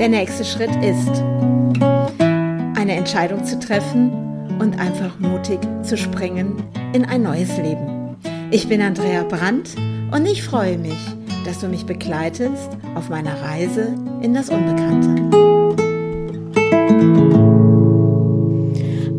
Der 0.00 0.08
nächste 0.08 0.46
Schritt 0.46 0.74
ist, 0.76 1.22
eine 2.74 2.94
Entscheidung 2.96 3.44
zu 3.44 3.58
treffen 3.58 4.10
und 4.58 4.80
einfach 4.80 5.18
mutig 5.18 5.58
zu 5.82 5.98
springen 5.98 6.56
in 6.94 7.04
ein 7.04 7.22
neues 7.22 7.54
Leben. 7.58 8.16
Ich 8.50 8.66
bin 8.66 8.80
Andrea 8.80 9.24
Brandt 9.24 9.76
und 10.10 10.24
ich 10.24 10.42
freue 10.42 10.78
mich, 10.78 10.96
dass 11.44 11.58
du 11.58 11.68
mich 11.68 11.84
begleitest 11.84 12.70
auf 12.94 13.10
meiner 13.10 13.42
Reise 13.42 13.94
in 14.22 14.32
das 14.32 14.48
Unbekannte. 14.48 15.20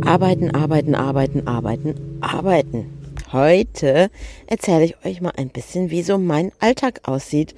Arbeiten, 0.03 0.49
arbeiten, 0.49 0.95
arbeiten, 0.95 1.47
arbeiten, 1.47 1.93
arbeiten. 2.21 3.00
Heute 3.33 4.09
erzähle 4.45 4.83
ich 4.83 5.05
euch 5.05 5.21
mal 5.21 5.31
ein 5.37 5.47
bisschen, 5.47 5.89
wie 5.89 6.01
so 6.01 6.17
mein 6.17 6.51
Alltag 6.59 7.07
aussieht 7.07 7.55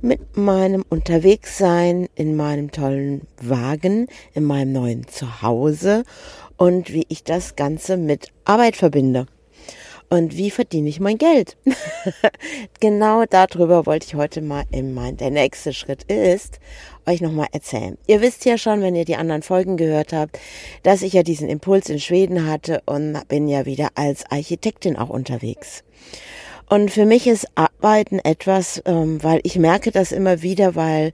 mit 0.00 0.36
meinem 0.36 0.84
Unterwegssein 0.88 2.08
in 2.14 2.36
meinem 2.36 2.70
tollen 2.70 3.26
Wagen, 3.42 4.06
in 4.34 4.44
meinem 4.44 4.72
neuen 4.72 5.08
Zuhause 5.08 6.04
und 6.56 6.92
wie 6.92 7.06
ich 7.08 7.24
das 7.24 7.56
Ganze 7.56 7.96
mit 7.96 8.28
Arbeit 8.44 8.76
verbinde. 8.76 9.26
Und 10.08 10.36
wie 10.36 10.50
verdiene 10.50 10.88
ich 10.88 11.00
mein 11.00 11.18
Geld? 11.18 11.56
genau 12.80 13.24
darüber 13.28 13.86
wollte 13.86 14.06
ich 14.06 14.14
heute 14.14 14.40
mal 14.40 14.64
in 14.70 14.94
mein, 14.94 15.16
der 15.16 15.30
nächste 15.30 15.72
Schritt 15.72 16.04
ist, 16.04 16.60
euch 17.06 17.20
nochmal 17.20 17.48
erzählen. 17.52 17.98
Ihr 18.06 18.20
wisst 18.20 18.44
ja 18.44 18.56
schon, 18.56 18.82
wenn 18.82 18.94
ihr 18.94 19.04
die 19.04 19.16
anderen 19.16 19.42
Folgen 19.42 19.76
gehört 19.76 20.12
habt, 20.12 20.38
dass 20.84 21.02
ich 21.02 21.12
ja 21.12 21.22
diesen 21.22 21.48
Impuls 21.48 21.88
in 21.88 21.98
Schweden 21.98 22.48
hatte 22.48 22.82
und 22.86 23.16
bin 23.28 23.48
ja 23.48 23.66
wieder 23.66 23.88
als 23.96 24.24
Architektin 24.30 24.96
auch 24.96 25.10
unterwegs. 25.10 25.82
Und 26.68 26.90
für 26.90 27.04
mich 27.04 27.26
ist 27.26 27.46
Arbeiten 27.54 28.18
etwas, 28.18 28.82
ähm, 28.86 29.22
weil 29.22 29.40
ich 29.44 29.58
merke 29.58 29.90
das 29.92 30.12
immer 30.12 30.42
wieder, 30.42 30.74
weil 30.74 31.12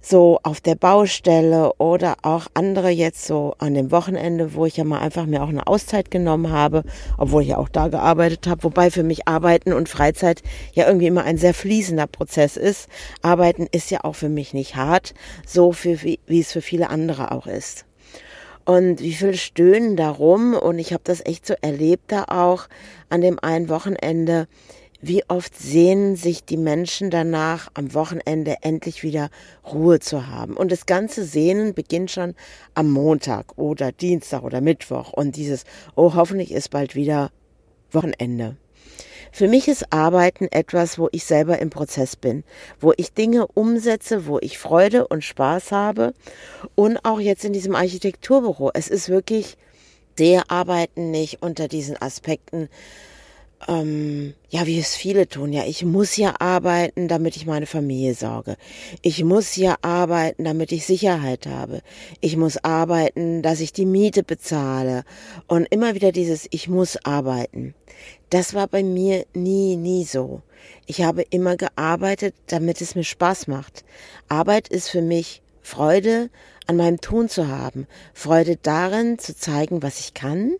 so 0.00 0.38
auf 0.42 0.60
der 0.60 0.74
Baustelle 0.74 1.72
oder 1.74 2.16
auch 2.22 2.46
andere 2.54 2.90
jetzt 2.90 3.26
so 3.26 3.54
an 3.58 3.74
dem 3.74 3.90
Wochenende, 3.90 4.54
wo 4.54 4.66
ich 4.66 4.76
ja 4.76 4.84
mal 4.84 5.00
einfach 5.00 5.26
mir 5.26 5.42
auch 5.42 5.48
eine 5.48 5.66
Auszeit 5.66 6.10
genommen 6.10 6.50
habe, 6.50 6.84
obwohl 7.16 7.42
ich 7.42 7.48
ja 7.48 7.58
auch 7.58 7.68
da 7.68 7.88
gearbeitet 7.88 8.46
habe, 8.46 8.64
wobei 8.64 8.90
für 8.90 9.02
mich 9.02 9.28
Arbeiten 9.28 9.72
und 9.72 9.88
Freizeit 9.88 10.42
ja 10.72 10.86
irgendwie 10.86 11.06
immer 11.06 11.24
ein 11.24 11.38
sehr 11.38 11.54
fließender 11.54 12.06
Prozess 12.06 12.56
ist. 12.56 12.88
Arbeiten 13.22 13.66
ist 13.70 13.90
ja 13.90 14.04
auch 14.04 14.14
für 14.14 14.28
mich 14.28 14.54
nicht 14.54 14.76
hart, 14.76 15.14
so 15.46 15.72
für, 15.72 16.02
wie, 16.02 16.20
wie 16.26 16.40
es 16.40 16.52
für 16.52 16.62
viele 16.62 16.90
andere 16.90 17.32
auch 17.32 17.46
ist. 17.46 17.84
Und 18.64 19.00
wie 19.00 19.14
viel 19.14 19.34
stöhnen 19.34 19.96
darum 19.96 20.52
und 20.52 20.78
ich 20.78 20.92
habe 20.92 21.02
das 21.02 21.24
echt 21.24 21.46
so 21.46 21.54
erlebt 21.62 22.12
da 22.12 22.24
auch 22.28 22.68
an 23.08 23.22
dem 23.22 23.38
einen 23.38 23.70
Wochenende, 23.70 24.46
wie 25.00 25.22
oft 25.28 25.56
sehnen 25.56 26.16
sich 26.16 26.44
die 26.44 26.56
Menschen 26.56 27.10
danach, 27.10 27.70
am 27.74 27.94
Wochenende 27.94 28.56
endlich 28.62 29.02
wieder 29.02 29.30
Ruhe 29.64 30.00
zu 30.00 30.26
haben? 30.26 30.56
Und 30.56 30.72
das 30.72 30.86
ganze 30.86 31.24
Sehnen 31.24 31.72
beginnt 31.74 32.10
schon 32.10 32.34
am 32.74 32.90
Montag 32.90 33.56
oder 33.56 33.92
Dienstag 33.92 34.42
oder 34.42 34.60
Mittwoch. 34.60 35.12
Und 35.12 35.36
dieses, 35.36 35.64
oh, 35.94 36.14
hoffentlich 36.14 36.50
ist 36.50 36.70
bald 36.70 36.96
wieder 36.96 37.30
Wochenende. 37.92 38.56
Für 39.30 39.46
mich 39.46 39.68
ist 39.68 39.92
Arbeiten 39.92 40.48
etwas, 40.50 40.98
wo 40.98 41.08
ich 41.12 41.24
selber 41.24 41.58
im 41.58 41.70
Prozess 41.70 42.16
bin, 42.16 42.42
wo 42.80 42.92
ich 42.96 43.12
Dinge 43.12 43.46
umsetze, 43.46 44.26
wo 44.26 44.38
ich 44.40 44.58
Freude 44.58 45.06
und 45.06 45.22
Spaß 45.22 45.70
habe. 45.70 46.12
Und 46.74 47.04
auch 47.04 47.20
jetzt 47.20 47.44
in 47.44 47.52
diesem 47.52 47.76
Architekturbüro. 47.76 48.70
Es 48.74 48.88
ist 48.88 49.08
wirklich, 49.08 49.56
der 50.18 50.50
Arbeiten 50.50 51.10
nicht 51.10 51.42
unter 51.42 51.68
diesen 51.68 52.00
Aspekten, 52.00 52.68
ähm, 53.66 54.34
ja, 54.50 54.66
wie 54.66 54.78
es 54.78 54.94
viele 54.94 55.28
tun, 55.28 55.52
ja, 55.52 55.64
ich 55.64 55.84
muss 55.84 56.16
ja 56.16 56.34
arbeiten, 56.38 57.08
damit 57.08 57.36
ich 57.36 57.46
meine 57.46 57.66
Familie 57.66 58.14
sorge. 58.14 58.56
Ich 59.02 59.24
muss 59.24 59.56
ja 59.56 59.76
arbeiten, 59.82 60.44
damit 60.44 60.70
ich 60.70 60.86
Sicherheit 60.86 61.46
habe. 61.46 61.82
Ich 62.20 62.36
muss 62.36 62.62
arbeiten, 62.62 63.42
dass 63.42 63.60
ich 63.60 63.72
die 63.72 63.86
Miete 63.86 64.22
bezahle. 64.22 65.04
Und 65.48 65.66
immer 65.70 65.94
wieder 65.94 66.12
dieses, 66.12 66.46
ich 66.50 66.68
muss 66.68 67.04
arbeiten. 67.04 67.74
Das 68.30 68.54
war 68.54 68.68
bei 68.68 68.82
mir 68.82 69.24
nie, 69.34 69.76
nie 69.76 70.04
so. 70.04 70.42
Ich 70.86 71.02
habe 71.02 71.22
immer 71.22 71.56
gearbeitet, 71.56 72.34
damit 72.46 72.80
es 72.80 72.94
mir 72.94 73.04
Spaß 73.04 73.48
macht. 73.48 73.84
Arbeit 74.28 74.68
ist 74.68 74.88
für 74.88 75.02
mich 75.02 75.42
Freude 75.62 76.30
an 76.66 76.76
meinem 76.76 77.00
Tun 77.00 77.28
zu 77.28 77.48
haben. 77.48 77.86
Freude 78.14 78.56
darin 78.56 79.18
zu 79.18 79.36
zeigen, 79.36 79.82
was 79.82 80.00
ich 80.00 80.14
kann 80.14 80.52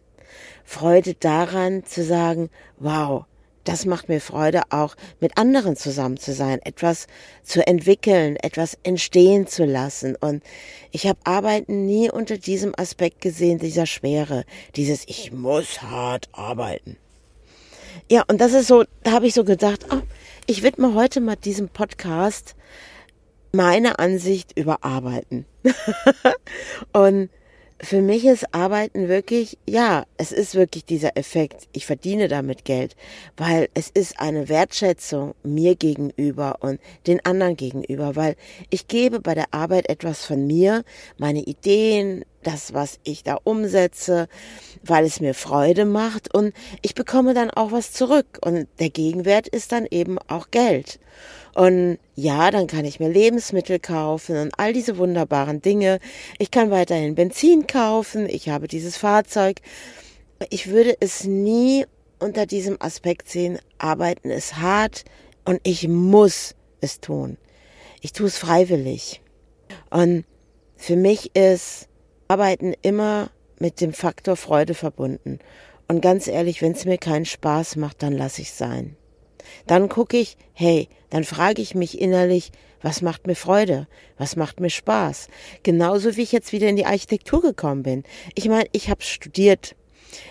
Freude 0.68 1.14
daran 1.14 1.86
zu 1.86 2.04
sagen, 2.04 2.50
wow, 2.76 3.24
das 3.64 3.86
macht 3.86 4.10
mir 4.10 4.20
Freude, 4.20 4.64
auch 4.68 4.96
mit 5.18 5.38
anderen 5.38 5.76
zusammen 5.76 6.18
zu 6.18 6.34
sein, 6.34 6.60
etwas 6.62 7.06
zu 7.42 7.66
entwickeln, 7.66 8.36
etwas 8.36 8.76
entstehen 8.82 9.46
zu 9.46 9.64
lassen. 9.64 10.14
Und 10.14 10.42
ich 10.90 11.06
habe 11.06 11.18
Arbeiten 11.24 11.86
nie 11.86 12.10
unter 12.10 12.36
diesem 12.36 12.74
Aspekt 12.76 13.22
gesehen, 13.22 13.58
dieser 13.58 13.86
Schwere, 13.86 14.44
dieses 14.76 15.04
Ich 15.08 15.32
muss 15.32 15.80
hart 15.80 16.28
arbeiten. 16.32 16.98
Ja, 18.10 18.24
und 18.28 18.38
das 18.38 18.52
ist 18.52 18.66
so, 18.66 18.84
da 19.04 19.12
habe 19.12 19.26
ich 19.26 19.32
so 19.32 19.44
gedacht, 19.44 19.86
oh, 19.90 20.02
ich 20.46 20.62
widme 20.62 20.92
heute 20.92 21.22
mal 21.22 21.36
diesem 21.36 21.70
Podcast 21.70 22.56
meine 23.52 23.98
Ansicht 23.98 24.52
über 24.54 24.84
Arbeiten. 24.84 25.46
und 26.92 27.30
für 27.80 28.00
mich 28.02 28.24
ist 28.24 28.54
Arbeiten 28.54 29.08
wirklich, 29.08 29.56
ja, 29.66 30.04
es 30.16 30.32
ist 30.32 30.54
wirklich 30.54 30.84
dieser 30.84 31.16
Effekt. 31.16 31.68
Ich 31.72 31.86
verdiene 31.86 32.28
damit 32.28 32.64
Geld, 32.64 32.96
weil 33.36 33.68
es 33.74 33.88
ist 33.88 34.18
eine 34.20 34.48
Wertschätzung 34.48 35.34
mir 35.42 35.76
gegenüber 35.76 36.56
und 36.60 36.80
den 37.06 37.24
anderen 37.24 37.56
gegenüber, 37.56 38.16
weil 38.16 38.36
ich 38.70 38.88
gebe 38.88 39.20
bei 39.20 39.34
der 39.34 39.54
Arbeit 39.54 39.88
etwas 39.88 40.24
von 40.24 40.46
mir, 40.46 40.84
meine 41.18 41.42
Ideen, 41.42 42.24
das, 42.42 42.72
was 42.74 42.98
ich 43.02 43.22
da 43.22 43.38
umsetze, 43.42 44.28
weil 44.82 45.04
es 45.04 45.20
mir 45.20 45.34
Freude 45.34 45.84
macht 45.84 46.32
und 46.34 46.54
ich 46.82 46.94
bekomme 46.94 47.34
dann 47.34 47.50
auch 47.50 47.72
was 47.72 47.92
zurück 47.92 48.38
und 48.42 48.68
der 48.78 48.90
Gegenwert 48.90 49.48
ist 49.48 49.72
dann 49.72 49.86
eben 49.90 50.18
auch 50.28 50.50
Geld. 50.50 51.00
Und 51.54 51.98
ja, 52.14 52.50
dann 52.50 52.68
kann 52.68 52.84
ich 52.84 53.00
mir 53.00 53.08
Lebensmittel 53.08 53.80
kaufen 53.80 54.36
und 54.36 54.52
all 54.58 54.72
diese 54.72 54.96
wunderbaren 54.96 55.60
Dinge. 55.60 55.98
Ich 56.38 56.52
kann 56.52 56.70
weiterhin 56.70 57.16
Benzin 57.16 57.66
kaufen. 57.66 58.28
Ich 58.28 58.48
habe 58.48 58.68
dieses 58.68 58.96
Fahrzeug. 58.96 59.60
Ich 60.50 60.68
würde 60.68 60.96
es 61.00 61.24
nie 61.24 61.84
unter 62.20 62.46
diesem 62.46 62.80
Aspekt 62.80 63.28
sehen, 63.28 63.58
arbeiten 63.78 64.30
ist 64.30 64.56
hart 64.56 65.04
und 65.44 65.60
ich 65.64 65.88
muss 65.88 66.54
es 66.80 67.00
tun. 67.00 67.38
Ich 68.00 68.12
tue 68.12 68.26
es 68.26 68.38
freiwillig. 68.38 69.20
Und 69.90 70.24
für 70.76 70.96
mich 70.96 71.34
ist 71.34 71.87
Arbeiten 72.28 72.74
immer 72.82 73.30
mit 73.58 73.80
dem 73.80 73.92
Faktor 73.92 74.36
Freude 74.36 74.74
verbunden. 74.74 75.38
Und 75.88 76.02
ganz 76.02 76.28
ehrlich, 76.28 76.60
wenn 76.60 76.72
es 76.72 76.84
mir 76.84 76.98
keinen 76.98 77.24
Spaß 77.24 77.76
macht, 77.76 78.02
dann 78.02 78.12
lasse 78.12 78.42
ich 78.42 78.52
sein. 78.52 78.96
Dann 79.66 79.88
gucke 79.88 80.18
ich, 80.18 80.36
hey, 80.52 80.88
dann 81.08 81.24
frage 81.24 81.62
ich 81.62 81.74
mich 81.74 81.98
innerlich, 81.98 82.52
was 82.82 83.00
macht 83.00 83.26
mir 83.26 83.34
Freude? 83.34 83.88
Was 84.18 84.36
macht 84.36 84.60
mir 84.60 84.70
Spaß? 84.70 85.28
Genauso 85.62 86.16
wie 86.16 86.22
ich 86.22 86.32
jetzt 86.32 86.52
wieder 86.52 86.68
in 86.68 86.76
die 86.76 86.86
Architektur 86.86 87.40
gekommen 87.40 87.82
bin. 87.82 88.04
Ich 88.34 88.48
meine, 88.48 88.68
ich 88.72 88.90
habe 88.90 89.02
studiert. 89.02 89.74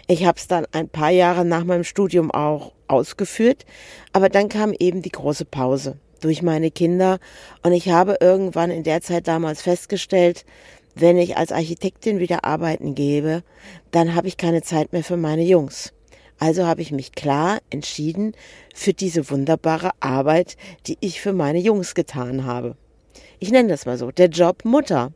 Ich 0.07 0.25
habe 0.25 0.37
es 0.37 0.47
dann 0.47 0.65
ein 0.71 0.89
paar 0.89 1.09
Jahre 1.11 1.45
nach 1.45 1.63
meinem 1.63 1.83
Studium 1.83 2.31
auch 2.31 2.73
ausgeführt, 2.87 3.65
aber 4.13 4.29
dann 4.29 4.49
kam 4.49 4.73
eben 4.73 5.01
die 5.01 5.11
große 5.11 5.45
Pause 5.45 5.97
durch 6.21 6.41
meine 6.41 6.71
Kinder 6.71 7.19
und 7.63 7.73
ich 7.73 7.89
habe 7.89 8.17
irgendwann 8.19 8.71
in 8.71 8.83
der 8.83 9.01
Zeit 9.01 9.27
damals 9.27 9.61
festgestellt, 9.61 10.45
wenn 10.99 11.17
ich 11.17 11.37
als 11.37 11.51
Architektin 11.51 12.19
wieder 12.19 12.43
arbeiten 12.43 12.95
gebe, 12.95 13.43
dann 13.91 14.15
habe 14.15 14.27
ich 14.27 14.37
keine 14.37 14.61
Zeit 14.61 14.93
mehr 14.93 15.03
für 15.03 15.17
meine 15.17 15.43
Jungs. 15.43 15.93
Also 16.39 16.65
habe 16.65 16.81
ich 16.81 16.91
mich 16.91 17.13
klar 17.13 17.59
entschieden 17.69 18.33
für 18.73 18.93
diese 18.93 19.29
wunderbare 19.29 19.91
Arbeit, 19.99 20.55
die 20.85 20.97
ich 20.99 21.19
für 21.19 21.33
meine 21.33 21.59
Jungs 21.59 21.95
getan 21.95 22.45
habe. 22.45 22.75
Ich 23.39 23.51
nenne 23.51 23.69
das 23.69 23.85
mal 23.85 23.97
so, 23.97 24.11
der 24.11 24.27
Job 24.27 24.63
Mutter. 24.63 25.13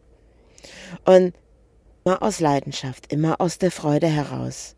Und 1.05 1.33
immer 2.03 2.21
aus 2.23 2.39
Leidenschaft, 2.39 3.11
immer 3.11 3.39
aus 3.39 3.57
der 3.57 3.71
Freude 3.71 4.07
heraus. 4.07 4.75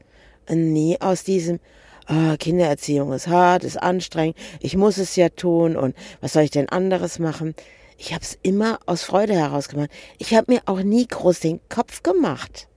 Und 0.50 0.74
nie 0.74 1.00
aus 1.00 1.24
diesem, 1.24 1.60
oh, 2.10 2.36
Kindererziehung 2.38 3.14
ist 3.14 3.28
hart, 3.28 3.64
ist 3.64 3.82
anstrengend, 3.82 4.38
ich 4.60 4.76
muss 4.76 4.98
es 4.98 5.16
ja 5.16 5.30
tun 5.30 5.78
und 5.78 5.96
was 6.20 6.34
soll 6.34 6.44
ich 6.44 6.52
denn 6.52 6.70
anderes 6.70 7.20
machen? 7.20 7.56
Ich 7.98 8.14
habe 8.14 8.24
es 8.24 8.38
immer 8.42 8.80
aus 8.86 9.04
Freude 9.04 9.34
heraus 9.34 9.70
gemacht. 9.70 9.90
Ich 10.18 10.34
habe 10.34 10.52
mir 10.52 10.62
auch 10.66 10.82
nie 10.82 11.08
groß 11.08 11.40
den 11.40 11.60
Kopf 11.70 12.04
gemacht. 12.04 12.68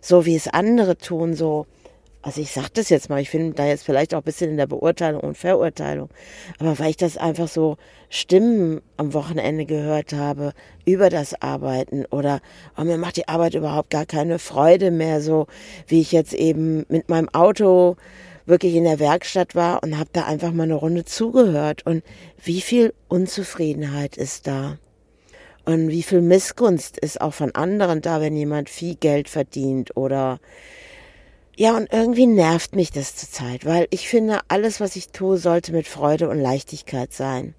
So 0.00 0.26
wie 0.26 0.36
es 0.36 0.48
andere 0.48 0.98
tun, 0.98 1.34
so 1.34 1.66
also 2.24 2.40
ich 2.40 2.52
sage 2.52 2.68
das 2.72 2.88
jetzt 2.88 3.10
mal, 3.10 3.20
ich 3.20 3.28
finde 3.28 3.52
da 3.52 3.66
jetzt 3.66 3.84
vielleicht 3.84 4.14
auch 4.14 4.20
ein 4.20 4.24
bisschen 4.24 4.50
in 4.50 4.56
der 4.56 4.66
Beurteilung 4.66 5.20
und 5.20 5.36
Verurteilung, 5.36 6.08
aber 6.58 6.78
weil 6.78 6.88
ich 6.88 6.96
das 6.96 7.18
einfach 7.18 7.48
so 7.48 7.76
Stimmen 8.08 8.80
am 8.96 9.12
Wochenende 9.12 9.66
gehört 9.66 10.14
habe 10.14 10.54
über 10.86 11.10
das 11.10 11.40
Arbeiten 11.42 12.06
oder 12.06 12.40
oh, 12.78 12.84
mir 12.84 12.96
macht 12.96 13.18
die 13.18 13.28
Arbeit 13.28 13.54
überhaupt 13.54 13.90
gar 13.90 14.06
keine 14.06 14.38
Freude 14.38 14.90
mehr, 14.90 15.20
so 15.20 15.48
wie 15.86 16.00
ich 16.00 16.12
jetzt 16.12 16.32
eben 16.32 16.86
mit 16.88 17.10
meinem 17.10 17.28
Auto 17.28 17.96
wirklich 18.46 18.74
in 18.74 18.84
der 18.84 18.98
Werkstatt 18.98 19.54
war 19.54 19.82
und 19.82 19.98
habe 19.98 20.10
da 20.12 20.24
einfach 20.24 20.52
mal 20.52 20.64
eine 20.64 20.74
Runde 20.74 21.04
zugehört 21.04 21.86
und 21.86 22.02
wie 22.42 22.60
viel 22.60 22.92
Unzufriedenheit 23.08 24.16
ist 24.16 24.46
da. 24.46 24.78
Und 25.64 25.88
wie 25.88 26.02
viel 26.02 26.20
Missgunst 26.20 26.98
ist 26.98 27.20
auch 27.22 27.32
von 27.32 27.54
anderen 27.54 28.02
da, 28.02 28.20
wenn 28.20 28.36
jemand 28.36 28.68
viel 28.68 28.96
Geld 28.96 29.30
verdient 29.30 29.96
oder 29.96 30.38
ja, 31.56 31.76
und 31.76 31.92
irgendwie 31.92 32.26
nervt 32.26 32.74
mich 32.74 32.90
das 32.90 33.14
zurzeit, 33.14 33.64
weil 33.64 33.86
ich 33.90 34.08
finde, 34.08 34.40
alles, 34.48 34.80
was 34.80 34.96
ich 34.96 35.10
tue, 35.10 35.38
sollte 35.38 35.72
mit 35.72 35.86
Freude 35.86 36.28
und 36.28 36.40
Leichtigkeit 36.40 37.12
sein. 37.12 37.54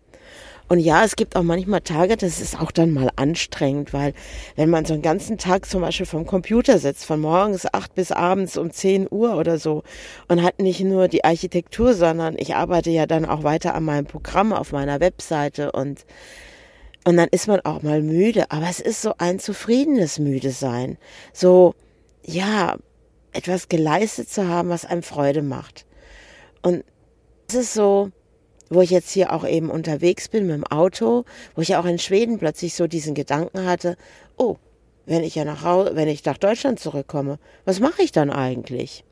Und 0.67 0.79
ja, 0.79 1.03
es 1.03 1.15
gibt 1.15 1.35
auch 1.35 1.43
manchmal 1.43 1.81
Tage, 1.81 2.17
das 2.17 2.41
ist 2.41 2.59
auch 2.59 2.71
dann 2.71 2.91
mal 2.91 3.09
anstrengend, 3.15 3.93
weil 3.93 4.13
wenn 4.55 4.69
man 4.69 4.85
so 4.85 4.93
einen 4.93 5.03
ganzen 5.03 5.37
Tag 5.37 5.67
zum 5.67 5.81
Beispiel 5.81 6.07
vom 6.07 6.25
Computer 6.25 6.79
sitzt, 6.79 7.05
von 7.05 7.19
morgens 7.19 7.71
acht 7.71 7.93
bis 7.93 8.11
abends 8.11 8.57
um 8.57 8.71
zehn 8.71 9.07
Uhr 9.09 9.37
oder 9.37 9.59
so 9.59 9.83
und 10.27 10.41
hat 10.41 10.59
nicht 10.59 10.81
nur 10.81 11.07
die 11.07 11.23
Architektur, 11.23 11.93
sondern 11.93 12.35
ich 12.37 12.55
arbeite 12.55 12.89
ja 12.89 13.05
dann 13.05 13.25
auch 13.25 13.43
weiter 13.43 13.75
an 13.75 13.83
meinem 13.83 14.05
Programm 14.05 14.53
auf 14.53 14.71
meiner 14.71 14.99
Webseite 14.99 15.71
und 15.71 16.05
und 17.07 17.17
dann 17.17 17.27
ist 17.29 17.47
man 17.47 17.59
auch 17.59 17.83
mal 17.83 18.01
müde, 18.01 18.49
aber 18.49 18.67
es 18.67 18.79
ist 18.79 19.03
so 19.03 19.13
ein 19.19 19.37
zufriedenes 19.37 20.17
müde 20.17 20.49
sein. 20.49 20.97
So, 21.33 21.75
ja, 22.25 22.77
etwas 23.31 23.69
geleistet 23.69 24.27
zu 24.27 24.47
haben, 24.47 24.69
was 24.69 24.85
einem 24.85 25.03
Freude 25.03 25.43
macht. 25.43 25.85
Und 26.63 26.83
es 27.47 27.53
ist 27.53 27.73
so, 27.75 28.09
wo 28.69 28.81
ich 28.81 28.89
jetzt 28.89 29.11
hier 29.11 29.33
auch 29.33 29.47
eben 29.47 29.69
unterwegs 29.69 30.27
bin 30.27 30.47
mit 30.47 30.55
dem 30.55 30.65
Auto, 30.65 31.25
wo 31.55 31.61
ich 31.61 31.75
auch 31.75 31.85
in 31.85 31.99
Schweden 31.99 32.39
plötzlich 32.39 32.73
so 32.73 32.87
diesen 32.87 33.13
Gedanken 33.13 33.65
hatte, 33.65 33.97
oh, 34.37 34.57
wenn 35.05 35.23
ich 35.23 35.35
ja 35.35 35.45
nach 35.45 35.63
Hause, 35.63 35.95
wenn 35.95 36.07
ich 36.07 36.25
nach 36.25 36.37
Deutschland 36.37 36.79
zurückkomme, 36.79 37.39
was 37.63 37.79
mache 37.79 38.01
ich 38.01 38.11
dann 38.11 38.31
eigentlich? 38.31 39.03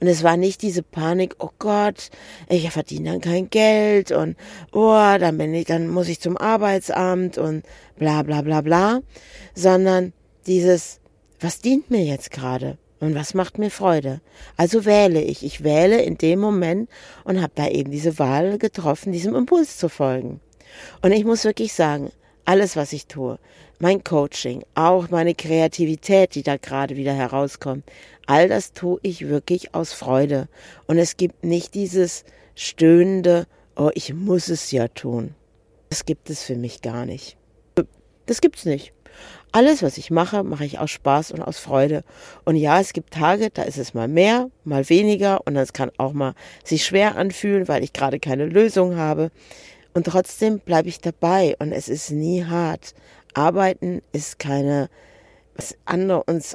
Und 0.00 0.08
es 0.08 0.22
war 0.22 0.36
nicht 0.36 0.62
diese 0.62 0.82
Panik, 0.82 1.36
oh 1.38 1.50
Gott, 1.58 2.10
ich 2.48 2.70
verdiene 2.70 3.10
dann 3.12 3.20
kein 3.20 3.48
Geld 3.50 4.12
und 4.12 4.36
oh, 4.72 5.14
dann 5.18 5.38
bin 5.38 5.54
ich, 5.54 5.66
dann 5.66 5.88
muss 5.88 6.08
ich 6.08 6.20
zum 6.20 6.36
Arbeitsamt 6.36 7.38
und 7.38 7.64
bla 7.96 8.22
bla 8.22 8.42
bla 8.42 8.60
bla, 8.60 9.00
sondern 9.54 10.12
dieses, 10.46 11.00
was 11.40 11.60
dient 11.60 11.90
mir 11.90 12.04
jetzt 12.04 12.30
gerade? 12.30 12.78
Und 12.98 13.14
was 13.14 13.34
macht 13.34 13.58
mir 13.58 13.70
Freude? 13.70 14.20
Also 14.56 14.84
wähle 14.84 15.20
ich. 15.20 15.44
Ich 15.44 15.62
wähle 15.62 16.00
in 16.02 16.16
dem 16.16 16.40
Moment 16.40 16.88
und 17.24 17.42
habe 17.42 17.52
da 17.54 17.68
eben 17.68 17.90
diese 17.90 18.18
Wahl 18.18 18.58
getroffen, 18.58 19.12
diesem 19.12 19.34
Impuls 19.34 19.76
zu 19.76 19.88
folgen. 19.88 20.40
Und 21.02 21.12
ich 21.12 21.24
muss 21.24 21.44
wirklich 21.44 21.72
sagen, 21.72 22.10
alles, 22.44 22.76
was 22.76 22.92
ich 22.92 23.06
tue, 23.06 23.38
mein 23.78 24.04
Coaching, 24.04 24.64
auch 24.74 25.10
meine 25.10 25.34
Kreativität, 25.34 26.34
die 26.34 26.42
da 26.42 26.56
gerade 26.56 26.96
wieder 26.96 27.12
herauskommt, 27.12 27.84
all 28.26 28.48
das 28.48 28.72
tue 28.72 28.98
ich 29.02 29.28
wirklich 29.28 29.74
aus 29.74 29.92
Freude. 29.92 30.48
Und 30.86 30.98
es 30.98 31.16
gibt 31.16 31.44
nicht 31.44 31.74
dieses 31.74 32.24
stöhnende, 32.54 33.46
oh, 33.76 33.90
ich 33.94 34.14
muss 34.14 34.48
es 34.48 34.70
ja 34.70 34.88
tun. 34.88 35.34
Das 35.90 36.06
gibt 36.06 36.30
es 36.30 36.42
für 36.42 36.56
mich 36.56 36.82
gar 36.82 37.04
nicht. 37.04 37.36
Das 38.26 38.40
gibt's 38.40 38.64
nicht. 38.64 38.92
Alles, 39.52 39.82
was 39.82 39.96
ich 39.96 40.10
mache, 40.10 40.42
mache 40.42 40.64
ich 40.64 40.78
aus 40.78 40.90
Spaß 40.90 41.32
und 41.32 41.42
aus 41.42 41.58
Freude. 41.58 42.04
Und 42.44 42.56
ja, 42.56 42.80
es 42.80 42.92
gibt 42.92 43.14
Tage, 43.14 43.50
da 43.50 43.62
ist 43.62 43.78
es 43.78 43.94
mal 43.94 44.08
mehr, 44.08 44.50
mal 44.64 44.88
weniger 44.88 45.46
und 45.46 45.56
es 45.56 45.72
kann 45.72 45.90
auch 45.96 46.12
mal 46.12 46.34
sich 46.64 46.84
schwer 46.84 47.16
anfühlen, 47.16 47.68
weil 47.68 47.82
ich 47.82 47.92
gerade 47.92 48.20
keine 48.20 48.46
Lösung 48.46 48.96
habe. 48.96 49.30
Und 49.94 50.06
trotzdem 50.06 50.58
bleibe 50.58 50.88
ich 50.88 51.00
dabei 51.00 51.56
und 51.58 51.72
es 51.72 51.88
ist 51.88 52.10
nie 52.10 52.44
hart. 52.44 52.94
Arbeiten 53.32 54.02
ist 54.12 54.38
keine, 54.38 54.90
was 55.54 55.76
andere 55.86 56.24
uns 56.24 56.54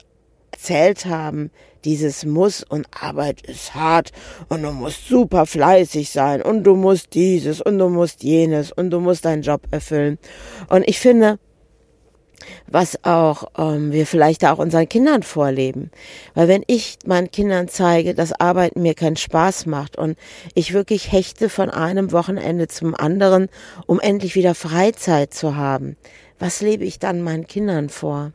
erzählt 0.51 1.05
haben, 1.07 1.49
dieses 1.85 2.25
Muss 2.25 2.63
und 2.63 2.87
Arbeit 2.91 3.41
ist 3.41 3.73
hart 3.73 4.11
und 4.49 4.61
du 4.61 4.71
musst 4.71 5.07
super 5.07 5.45
fleißig 5.45 6.11
sein 6.11 6.41
und 6.41 6.63
du 6.63 6.75
musst 6.75 7.15
dieses 7.15 7.61
und 7.61 7.79
du 7.79 7.89
musst 7.89 8.21
jenes 8.23 8.71
und 8.71 8.91
du 8.91 8.99
musst 8.99 9.25
deinen 9.25 9.41
Job 9.41 9.61
erfüllen. 9.71 10.19
Und 10.69 10.87
ich 10.87 10.99
finde, 10.99 11.39
was 12.67 13.03
auch 13.03 13.45
ähm, 13.57 13.91
wir 13.91 14.05
vielleicht 14.05 14.45
auch 14.45 14.57
unseren 14.57 14.87
Kindern 14.87 15.23
vorleben. 15.23 15.91
Weil 16.33 16.47
wenn 16.47 16.63
ich 16.67 16.99
meinen 17.05 17.31
Kindern 17.31 17.67
zeige, 17.67 18.13
dass 18.13 18.33
Arbeiten 18.33 18.81
mir 18.81 18.93
keinen 18.93 19.17
Spaß 19.17 19.65
macht 19.65 19.97
und 19.97 20.17
ich 20.53 20.73
wirklich 20.73 21.11
hechte 21.11 21.49
von 21.49 21.69
einem 21.69 22.11
Wochenende 22.11 22.67
zum 22.67 22.95
anderen, 22.95 23.49
um 23.85 23.99
endlich 23.99 24.35
wieder 24.35 24.55
Freizeit 24.55 25.33
zu 25.33 25.55
haben, 25.55 25.97
was 26.39 26.61
lebe 26.61 26.85
ich 26.85 26.99
dann 26.99 27.21
meinen 27.21 27.47
Kindern 27.47 27.89
vor? 27.89 28.31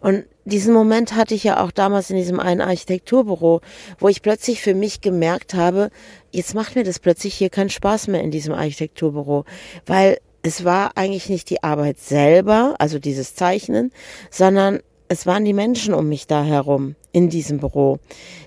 Und 0.00 0.24
diesen 0.44 0.72
Moment 0.72 1.14
hatte 1.14 1.34
ich 1.34 1.44
ja 1.44 1.62
auch 1.62 1.70
damals 1.70 2.10
in 2.10 2.16
diesem 2.16 2.40
einen 2.40 2.60
Architekturbüro, 2.60 3.60
wo 3.98 4.08
ich 4.08 4.22
plötzlich 4.22 4.62
für 4.62 4.74
mich 4.74 5.00
gemerkt 5.00 5.54
habe, 5.54 5.90
jetzt 6.32 6.54
macht 6.54 6.74
mir 6.74 6.84
das 6.84 6.98
plötzlich 6.98 7.34
hier 7.34 7.50
keinen 7.50 7.70
Spaß 7.70 8.08
mehr 8.08 8.22
in 8.22 8.30
diesem 8.30 8.54
Architekturbüro, 8.54 9.44
weil 9.84 10.18
es 10.48 10.64
war 10.64 10.92
eigentlich 10.94 11.28
nicht 11.28 11.50
die 11.50 11.62
Arbeit 11.62 11.98
selber, 11.98 12.74
also 12.78 12.98
dieses 12.98 13.34
Zeichnen, 13.34 13.92
sondern 14.30 14.80
es 15.08 15.26
waren 15.26 15.44
die 15.44 15.52
Menschen 15.52 15.92
um 15.92 16.08
mich 16.08 16.26
da 16.26 16.42
herum 16.42 16.96
in 17.12 17.28
diesem 17.28 17.58
Büro, 17.58 17.98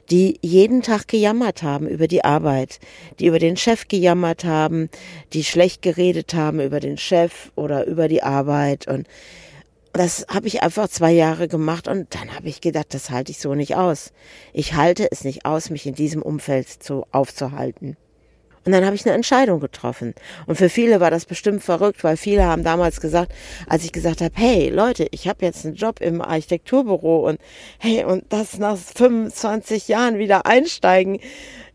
die 0.09 0.39
jeden 0.41 0.81
Tag 0.81 1.07
gejammert 1.07 1.61
haben 1.61 1.87
über 1.87 2.07
die 2.07 2.23
Arbeit, 2.23 2.79
die 3.19 3.27
über 3.27 3.37
den 3.37 3.55
Chef 3.55 3.87
gejammert 3.87 4.45
haben, 4.45 4.89
die 5.33 5.43
schlecht 5.43 5.83
geredet 5.83 6.33
haben 6.33 6.59
über 6.59 6.79
den 6.79 6.97
Chef 6.97 7.51
oder 7.55 7.85
über 7.85 8.07
die 8.07 8.23
Arbeit 8.23 8.87
und 8.87 9.07
das 9.93 10.25
habe 10.27 10.47
ich 10.47 10.63
einfach 10.63 10.87
zwei 10.87 11.11
Jahre 11.11 11.47
gemacht 11.47 11.87
und 11.87 12.15
dann 12.15 12.33
habe 12.33 12.49
ich 12.49 12.61
gedacht, 12.61 12.95
das 12.95 13.11
halte 13.11 13.31
ich 13.31 13.37
so 13.39 13.53
nicht 13.53 13.75
aus. 13.75 14.11
Ich 14.53 14.73
halte 14.73 15.07
es 15.11 15.23
nicht 15.23 15.45
aus, 15.45 15.69
mich 15.69 15.85
in 15.85 15.93
diesem 15.93 16.23
Umfeld 16.23 16.67
zu, 16.67 17.05
aufzuhalten. 17.11 17.95
Und 18.65 18.73
dann 18.73 18.85
habe 18.85 18.95
ich 18.95 19.05
eine 19.05 19.15
Entscheidung 19.15 19.59
getroffen. 19.59 20.13
Und 20.45 20.55
für 20.55 20.69
viele 20.69 20.99
war 20.99 21.09
das 21.09 21.25
bestimmt 21.25 21.63
verrückt, 21.63 22.03
weil 22.03 22.15
viele 22.15 22.45
haben 22.45 22.63
damals 22.63 23.01
gesagt, 23.01 23.33
als 23.67 23.83
ich 23.83 23.91
gesagt 23.91 24.21
habe, 24.21 24.33
hey 24.35 24.69
Leute, 24.69 25.07
ich 25.11 25.27
habe 25.27 25.45
jetzt 25.45 25.65
einen 25.65 25.75
Job 25.75 25.99
im 25.99 26.21
Architekturbüro 26.21 27.27
und 27.27 27.39
hey, 27.79 28.03
und 28.03 28.25
das 28.29 28.59
nach 28.59 28.77
25 28.77 29.87
Jahren 29.87 30.19
wieder 30.19 30.45
einsteigen 30.45 31.19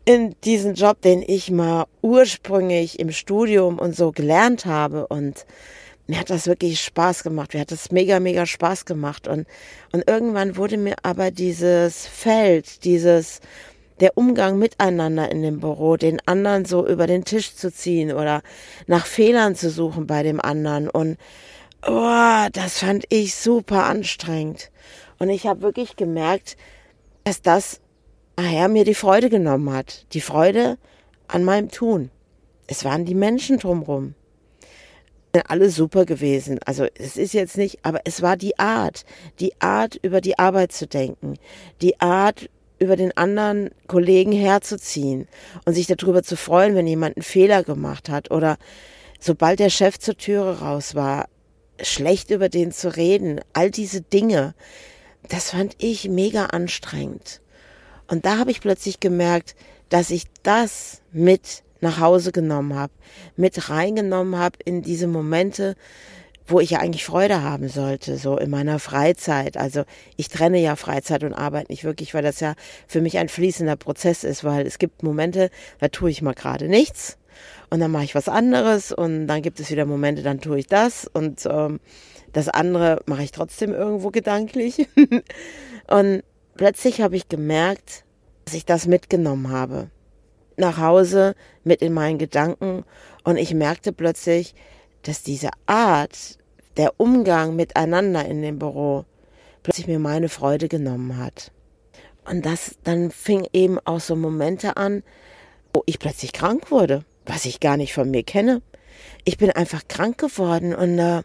in 0.05 0.35
diesen 0.45 0.75
Job, 0.75 1.01
den 1.01 1.21
ich 1.21 1.51
mal 1.51 1.85
ursprünglich 2.01 2.99
im 2.99 3.11
Studium 3.11 3.77
und 3.77 3.93
so 3.93 4.11
gelernt 4.13 4.65
habe 4.65 5.07
und 5.07 5.45
mir 6.07 6.19
hat 6.19 6.29
das 6.29 6.47
wirklich 6.47 6.79
Spaß 6.79 7.23
gemacht. 7.23 7.53
Mir 7.53 7.59
hat 7.59 7.71
das 7.71 7.91
mega, 7.91 8.21
mega 8.21 8.45
Spaß 8.45 8.85
gemacht. 8.85 9.27
Und, 9.27 9.45
und 9.91 10.09
irgendwann 10.09 10.55
wurde 10.55 10.77
mir 10.77 10.95
aber 11.03 11.31
dieses 11.31 12.07
Feld, 12.07 12.85
dieses, 12.85 13.41
der 13.99 14.17
Umgang 14.17 14.59
miteinander 14.59 15.31
in 15.31 15.41
dem 15.41 15.59
Büro, 15.59 15.97
den 15.97 16.19
anderen 16.25 16.65
so 16.65 16.87
über 16.87 17.07
den 17.07 17.25
Tisch 17.25 17.55
zu 17.55 17.71
ziehen 17.71 18.11
oder 18.11 18.41
nach 18.85 19.05
Fehlern 19.05 19.55
zu 19.55 19.69
suchen 19.69 20.07
bei 20.07 20.23
dem 20.23 20.39
anderen. 20.39 20.89
Und 20.89 21.17
oh, 21.85 22.47
das 22.51 22.79
fand 22.79 23.05
ich 23.09 23.35
super 23.35 23.85
anstrengend. 23.85 24.71
Und 25.19 25.29
ich 25.29 25.47
habe 25.47 25.61
wirklich 25.61 25.95
gemerkt, 25.95 26.57
dass 27.23 27.41
das 27.41 27.81
nachher 28.37 28.67
mir 28.67 28.85
die 28.85 28.93
Freude 28.93 29.29
genommen 29.29 29.73
hat. 29.73 30.05
Die 30.13 30.21
Freude 30.21 30.77
an 31.27 31.43
meinem 31.43 31.69
Tun. 31.69 32.11
Es 32.67 32.85
waren 32.85 33.05
die 33.05 33.15
Menschen 33.15 33.57
drumherum. 33.57 34.13
Alle 35.47 35.69
super 35.69 36.05
gewesen. 36.05 36.57
Also 36.65 36.87
es 36.97 37.15
ist 37.15 37.33
jetzt 37.33 37.57
nicht, 37.57 37.79
aber 37.83 38.01
es 38.05 38.23
war 38.23 38.37
die 38.37 38.57
Art, 38.57 39.05
die 39.39 39.53
Art 39.61 39.95
über 40.01 40.19
die 40.19 40.39
Arbeit 40.39 40.71
zu 40.71 40.87
denken, 40.87 41.35
die 41.81 41.99
Art 41.99 42.49
über 42.79 42.95
den 42.95 43.15
anderen 43.17 43.71
Kollegen 43.87 44.31
herzuziehen 44.31 45.27
und 45.65 45.73
sich 45.73 45.87
darüber 45.87 46.23
zu 46.23 46.35
freuen, 46.35 46.75
wenn 46.75 46.87
jemand 46.87 47.17
einen 47.17 47.23
Fehler 47.23 47.63
gemacht 47.63 48.09
hat 48.09 48.31
oder 48.31 48.57
sobald 49.19 49.59
der 49.59 49.69
Chef 49.69 49.97
zur 49.99 50.17
Türe 50.17 50.59
raus 50.59 50.95
war, 50.95 51.27
schlecht 51.81 52.29
über 52.29 52.49
den 52.49 52.71
zu 52.71 52.95
reden, 52.95 53.39
all 53.53 53.71
diese 53.71 54.01
Dinge, 54.01 54.53
das 55.29 55.51
fand 55.51 55.75
ich 55.79 56.09
mega 56.09 56.47
anstrengend. 56.47 57.41
Und 58.07 58.25
da 58.25 58.37
habe 58.37 58.51
ich 58.51 58.61
plötzlich 58.61 58.99
gemerkt, 58.99 59.55
dass 59.89 60.09
ich 60.09 60.25
das 60.43 61.01
mit 61.11 61.63
nach 61.81 61.99
Hause 61.99 62.31
genommen 62.31 62.75
habe, 62.75 62.93
mit 63.35 63.69
reingenommen 63.69 64.37
habe 64.37 64.57
in 64.65 64.81
diese 64.81 65.07
Momente, 65.07 65.75
wo 66.47 66.61
ich 66.61 66.71
ja 66.71 66.79
eigentlich 66.79 67.05
Freude 67.05 67.43
haben 67.43 67.67
sollte, 67.67 68.17
so 68.17 68.37
in 68.37 68.49
meiner 68.49 68.79
Freizeit. 68.79 69.57
Also 69.57 69.83
ich 70.15 70.29
trenne 70.29 70.59
ja 70.59 70.75
Freizeit 70.75 71.23
und 71.23 71.33
Arbeit 71.33 71.69
nicht 71.69 71.83
wirklich, 71.83 72.13
weil 72.13 72.23
das 72.23 72.39
ja 72.39 72.55
für 72.87 73.01
mich 73.01 73.17
ein 73.17 73.29
fließender 73.29 73.75
Prozess 73.75 74.23
ist, 74.23 74.43
weil 74.43 74.65
es 74.65 74.79
gibt 74.79 75.03
Momente, 75.03 75.49
da 75.79 75.89
tue 75.89 76.09
ich 76.09 76.21
mal 76.21 76.33
gerade 76.33 76.69
nichts 76.69 77.17
und 77.69 77.81
dann 77.81 77.91
mache 77.91 78.05
ich 78.05 78.15
was 78.15 78.29
anderes 78.29 78.91
und 78.91 79.27
dann 79.27 79.41
gibt 79.41 79.59
es 79.59 79.69
wieder 79.69 79.85
Momente, 79.85 80.23
dann 80.23 80.39
tue 80.39 80.59
ich 80.59 80.67
das 80.67 81.09
und 81.11 81.45
ähm, 81.45 81.79
das 82.31 82.47
andere 82.47 83.01
mache 83.05 83.23
ich 83.23 83.31
trotzdem 83.31 83.73
irgendwo 83.73 84.09
gedanklich. 84.09 84.87
und 85.87 86.23
plötzlich 86.55 87.01
habe 87.01 87.15
ich 87.15 87.27
gemerkt, 87.29 88.05
dass 88.45 88.53
ich 88.53 88.65
das 88.65 88.87
mitgenommen 88.87 89.51
habe. 89.51 89.89
Nach 90.55 90.77
Hause 90.77 91.35
mit 91.63 91.81
in 91.81 91.93
meinen 91.93 92.17
Gedanken 92.17 92.83
und 93.23 93.37
ich 93.37 93.53
merkte 93.53 93.91
plötzlich, 93.91 94.55
dass 95.07 95.23
diese 95.23 95.49
Art, 95.65 96.37
der 96.75 96.99
Umgang 96.99 97.55
miteinander 97.55 98.25
in 98.25 98.41
dem 98.41 98.59
Büro 98.59 99.05
plötzlich 99.63 99.87
mir 99.87 99.99
meine 99.99 100.29
Freude 100.29 100.67
genommen 100.67 101.17
hat. 101.17 101.51
Und 102.25 102.45
das, 102.45 102.77
dann 102.83 103.09
fing 103.11 103.47
eben 103.53 103.79
auch 103.85 104.01
so 104.01 104.15
Momente 104.15 104.77
an, 104.77 105.03
wo 105.73 105.83
ich 105.85 105.99
plötzlich 105.99 106.33
krank 106.33 106.71
wurde, 106.71 107.05
was 107.25 107.45
ich 107.45 107.59
gar 107.59 107.77
nicht 107.77 107.93
von 107.93 108.11
mir 108.11 108.23
kenne. 108.23 108.61
Ich 109.23 109.37
bin 109.37 109.49
einfach 109.51 109.87
krank 109.87 110.17
geworden 110.17 110.75
und, 110.75 110.99
äh, 110.99 111.23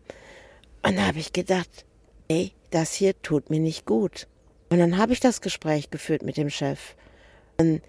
Und 0.84 0.96
da 0.96 1.06
habe 1.06 1.18
ich 1.18 1.32
gedacht, 1.32 1.84
ey, 2.28 2.52
das 2.70 2.92
hier 2.94 3.20
tut 3.22 3.50
mir 3.50 3.60
nicht 3.60 3.86
gut. 3.86 4.26
Und 4.70 4.78
dann 4.78 4.96
habe 4.96 5.12
ich 5.12 5.20
das 5.20 5.40
Gespräch 5.40 5.90
geführt 5.90 6.22
mit 6.22 6.36
dem 6.36 6.50
Chef. 6.50 6.96
Und 7.58 7.82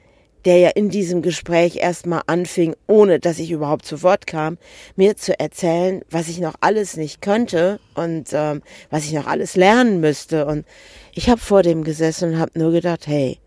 der 0.46 0.58
ja 0.58 0.70
in 0.70 0.90
diesem 0.90 1.22
Gespräch 1.22 1.78
erstmal 1.78 2.22
anfing, 2.28 2.76
ohne 2.88 3.20
dass 3.20 3.40
ich 3.40 3.52
überhaupt 3.52 3.86
zu 3.86 4.04
Wort 4.04 4.28
kam, 4.28 4.58
mir 4.96 5.16
zu 5.16 5.40
erzählen, 5.40 6.02
was 6.10 6.28
ich 6.28 6.40
noch 6.40 6.56
alles 6.60 6.98
nicht 6.98 7.22
könnte 7.22 7.80
und 7.96 8.30
ähm, 8.34 8.62
was 8.90 9.06
ich 9.06 9.14
noch 9.14 9.28
alles 9.28 9.56
lernen 9.56 10.00
müsste. 10.00 10.46
Und 10.46 10.66
ich 11.14 11.30
habe 11.30 11.40
vor 11.40 11.64
dem 11.64 11.84
gesessen 11.84 12.34
und 12.34 12.40
habe 12.40 12.60
nur 12.60 12.72
gedacht, 12.72 13.08
hey, 13.08 13.40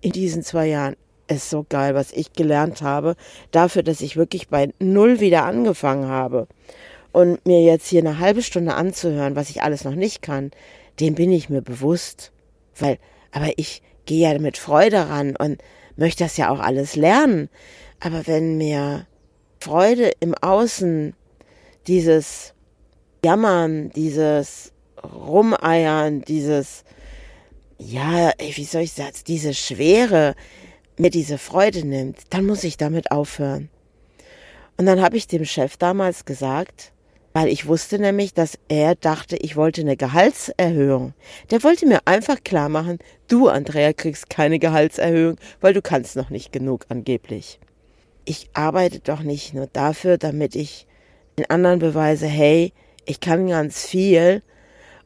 in 0.00 0.12
diesen 0.12 0.42
zwei 0.42 0.66
Jahren 0.66 0.96
ist 1.28 1.48
so 1.48 1.64
geil, 1.66 1.94
was 1.94 2.12
ich 2.12 2.34
gelernt 2.34 2.82
habe, 2.82 3.16
dafür, 3.50 3.82
dass 3.82 4.02
ich 4.02 4.16
wirklich 4.16 4.48
bei 4.48 4.70
Null 4.78 5.20
wieder 5.20 5.44
angefangen 5.44 6.08
habe. 6.08 6.46
Und 7.12 7.46
mir 7.46 7.62
jetzt 7.62 7.86
hier 7.86 8.00
eine 8.00 8.18
halbe 8.18 8.42
Stunde 8.42 8.74
anzuhören, 8.74 9.36
was 9.36 9.48
ich 9.48 9.62
alles 9.62 9.84
noch 9.84 9.94
nicht 9.94 10.20
kann, 10.20 10.50
dem 11.00 11.14
bin 11.14 11.32
ich 11.32 11.48
mir 11.48 11.62
bewusst. 11.62 12.32
Weil, 12.76 12.98
aber 13.32 13.52
ich 13.56 13.82
gehe 14.04 14.30
ja 14.30 14.38
mit 14.38 14.58
Freude 14.58 15.08
ran 15.08 15.36
und 15.36 15.62
möchte 15.96 16.24
das 16.24 16.36
ja 16.36 16.50
auch 16.50 16.60
alles 16.60 16.96
lernen. 16.96 17.48
Aber 18.00 18.26
wenn 18.26 18.58
mir 18.58 19.06
Freude 19.60 20.12
im 20.20 20.34
Außen, 20.34 21.14
dieses 21.86 22.54
Jammern, 23.24 23.90
dieses 23.90 24.72
Rumeiern, 25.02 26.22
dieses, 26.22 26.84
ja, 27.78 28.32
wie 28.38 28.64
soll 28.64 28.82
ich 28.82 28.92
sagen, 28.92 29.16
diese 29.26 29.54
Schwere 29.54 30.34
mir 30.96 31.10
diese 31.10 31.38
Freude 31.38 31.86
nimmt, 31.86 32.18
dann 32.30 32.46
muss 32.46 32.64
ich 32.64 32.76
damit 32.76 33.10
aufhören. 33.10 33.68
Und 34.76 34.86
dann 34.86 35.00
habe 35.00 35.16
ich 35.16 35.26
dem 35.26 35.44
Chef 35.44 35.76
damals 35.76 36.24
gesagt, 36.24 36.92
weil 37.34 37.48
ich 37.48 37.66
wusste 37.66 37.98
nämlich, 37.98 38.32
dass 38.32 38.58
er 38.68 38.94
dachte, 38.94 39.36
ich 39.36 39.56
wollte 39.56 39.80
eine 39.80 39.96
Gehaltserhöhung. 39.96 41.14
Der 41.50 41.64
wollte 41.64 41.84
mir 41.84 41.98
einfach 42.06 42.42
klar 42.44 42.68
machen, 42.68 43.00
du, 43.26 43.48
Andrea, 43.48 43.92
kriegst 43.92 44.30
keine 44.30 44.60
Gehaltserhöhung, 44.60 45.36
weil 45.60 45.74
du 45.74 45.82
kannst 45.82 46.14
noch 46.14 46.30
nicht 46.30 46.52
genug 46.52 46.86
angeblich. 46.88 47.58
Ich 48.24 48.48
arbeite 48.54 49.00
doch 49.00 49.20
nicht 49.20 49.52
nur 49.52 49.66
dafür, 49.66 50.16
damit 50.16 50.54
ich 50.54 50.86
den 51.36 51.50
anderen 51.50 51.80
beweise, 51.80 52.28
hey, 52.28 52.72
ich 53.04 53.18
kann 53.18 53.48
ganz 53.48 53.84
viel 53.84 54.40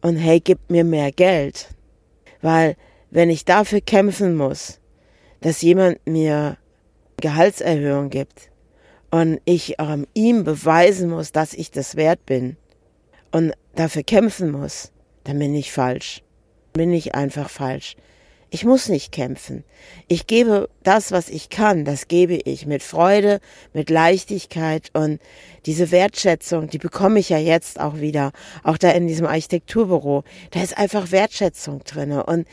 und 0.03 0.17
hey, 0.17 0.39
gib 0.39 0.59
mir 0.71 0.85
mehr 0.85 1.11
Geld. 1.11 1.71
Weil 2.43 2.77
wenn 3.11 3.31
ich 3.31 3.47
dafür 3.47 3.81
kämpfen 3.81 4.37
muss, 4.37 4.81
dass 5.41 5.63
jemand 5.63 6.07
mir 6.07 6.59
Gehaltserhöhung 7.17 8.11
gibt, 8.11 8.51
und 9.11 9.41
ich 9.45 9.77
ähm, 9.79 10.07
ihm 10.15 10.45
beweisen 10.45 11.11
muss, 11.11 11.33
dass 11.33 11.55
ich 11.55 11.71
das 11.71 11.97
wert 11.97 12.27
bin 12.27 12.57
und 13.33 13.53
dafür 13.75 14.03
kämpfen 14.03 14.51
muss, 14.51 14.93
dann 15.25 15.39
bin 15.39 15.55
ich 15.55 15.73
falsch. 15.73 16.23
Bin 16.73 16.93
ich 16.93 17.15
einfach 17.15 17.49
falsch. 17.49 17.97
Ich 18.51 18.65
muss 18.65 18.89
nicht 18.89 19.13
kämpfen. 19.13 19.63
Ich 20.07 20.27
gebe 20.27 20.71
das, 20.83 21.13
was 21.13 21.29
ich 21.29 21.51
kann, 21.51 21.85
das 21.85 22.09
gebe 22.09 22.35
ich 22.35 22.65
mit 22.65 22.83
Freude, 22.83 23.41
mit 23.75 23.91
Leichtigkeit 23.91 24.89
und 24.95 25.21
diese 25.67 25.91
Wertschätzung, 25.91 26.71
die 26.71 26.79
bekomme 26.79 27.19
ich 27.19 27.29
ja 27.29 27.37
jetzt 27.37 27.79
auch 27.79 28.01
wieder, 28.01 28.33
auch 28.63 28.79
da 28.79 28.91
in 28.93 29.07
diesem 29.07 29.27
Architekturbüro. 29.27 30.25
Da 30.53 30.63
ist 30.63 30.79
einfach 30.79 31.11
Wertschätzung 31.11 31.85
drinne 31.85 32.25
und 32.25 32.49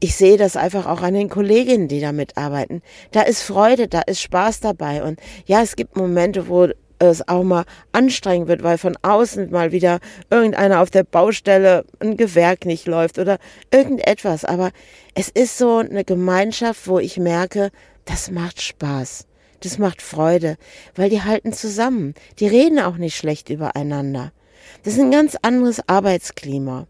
ich 0.00 0.16
sehe 0.16 0.36
das 0.36 0.56
einfach 0.56 0.86
auch 0.86 1.02
an 1.02 1.14
den 1.14 1.28
Kolleginnen, 1.28 1.88
die 1.88 2.00
da 2.00 2.12
mitarbeiten. 2.12 2.82
Da 3.12 3.22
ist 3.22 3.42
Freude, 3.42 3.88
da 3.88 4.00
ist 4.02 4.20
Spaß 4.20 4.60
dabei. 4.60 5.02
Und 5.02 5.18
ja, 5.46 5.62
es 5.62 5.76
gibt 5.76 5.96
Momente, 5.96 6.48
wo 6.48 6.68
es 6.98 7.26
auch 7.28 7.42
mal 7.42 7.64
anstrengend 7.92 8.48
wird, 8.48 8.62
weil 8.62 8.78
von 8.78 8.96
außen 9.02 9.50
mal 9.50 9.72
wieder 9.72 10.00
irgendeiner 10.30 10.80
auf 10.80 10.90
der 10.90 11.04
Baustelle 11.04 11.84
ein 12.00 12.16
Gewerk 12.16 12.66
nicht 12.66 12.86
läuft 12.86 13.18
oder 13.18 13.38
irgendetwas. 13.70 14.44
Aber 14.44 14.70
es 15.14 15.28
ist 15.28 15.58
so 15.58 15.78
eine 15.78 16.04
Gemeinschaft, 16.04 16.86
wo 16.86 16.98
ich 16.98 17.18
merke, 17.18 17.70
das 18.04 18.30
macht 18.30 18.60
Spaß. 18.60 19.26
Das 19.60 19.78
macht 19.78 20.02
Freude, 20.02 20.56
weil 20.94 21.08
die 21.08 21.22
halten 21.22 21.52
zusammen. 21.52 22.14
Die 22.38 22.46
reden 22.46 22.78
auch 22.78 22.96
nicht 22.96 23.16
schlecht 23.16 23.48
übereinander. 23.48 24.32
Das 24.82 24.94
ist 24.94 25.00
ein 25.00 25.10
ganz 25.10 25.36
anderes 25.40 25.80
Arbeitsklima. 25.88 26.86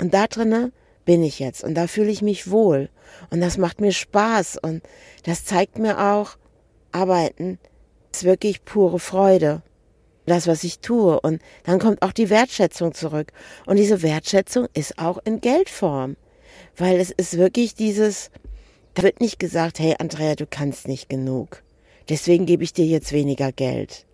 Und 0.00 0.14
da 0.14 0.26
drinnen 0.26 0.72
bin 1.06 1.22
ich 1.22 1.38
jetzt 1.38 1.64
und 1.64 1.74
da 1.74 1.86
fühle 1.86 2.10
ich 2.10 2.20
mich 2.20 2.50
wohl 2.50 2.90
und 3.30 3.40
das 3.40 3.56
macht 3.56 3.80
mir 3.80 3.92
Spaß 3.92 4.58
und 4.58 4.82
das 5.24 5.46
zeigt 5.46 5.78
mir 5.78 5.98
auch, 5.98 6.36
arbeiten 6.92 7.58
ist 8.12 8.24
wirklich 8.24 8.64
pure 8.64 8.98
Freude. 8.98 9.62
Das, 10.26 10.48
was 10.48 10.64
ich 10.64 10.80
tue. 10.80 11.20
Und 11.20 11.40
dann 11.64 11.78
kommt 11.78 12.02
auch 12.02 12.12
die 12.12 12.30
Wertschätzung 12.30 12.94
zurück. 12.94 13.32
Und 13.64 13.76
diese 13.76 14.02
Wertschätzung 14.02 14.66
ist 14.74 14.98
auch 14.98 15.18
in 15.24 15.40
Geldform. 15.40 16.16
Weil 16.76 16.98
es 16.98 17.10
ist 17.10 17.38
wirklich 17.38 17.74
dieses, 17.74 18.30
da 18.94 19.02
wird 19.02 19.20
nicht 19.20 19.38
gesagt, 19.38 19.78
hey 19.78 19.94
Andrea, 19.98 20.34
du 20.34 20.46
kannst 20.46 20.88
nicht 20.88 21.08
genug. 21.08 21.62
Deswegen 22.08 22.46
gebe 22.46 22.64
ich 22.64 22.72
dir 22.72 22.86
jetzt 22.86 23.12
weniger 23.12 23.52
Geld. 23.52 24.04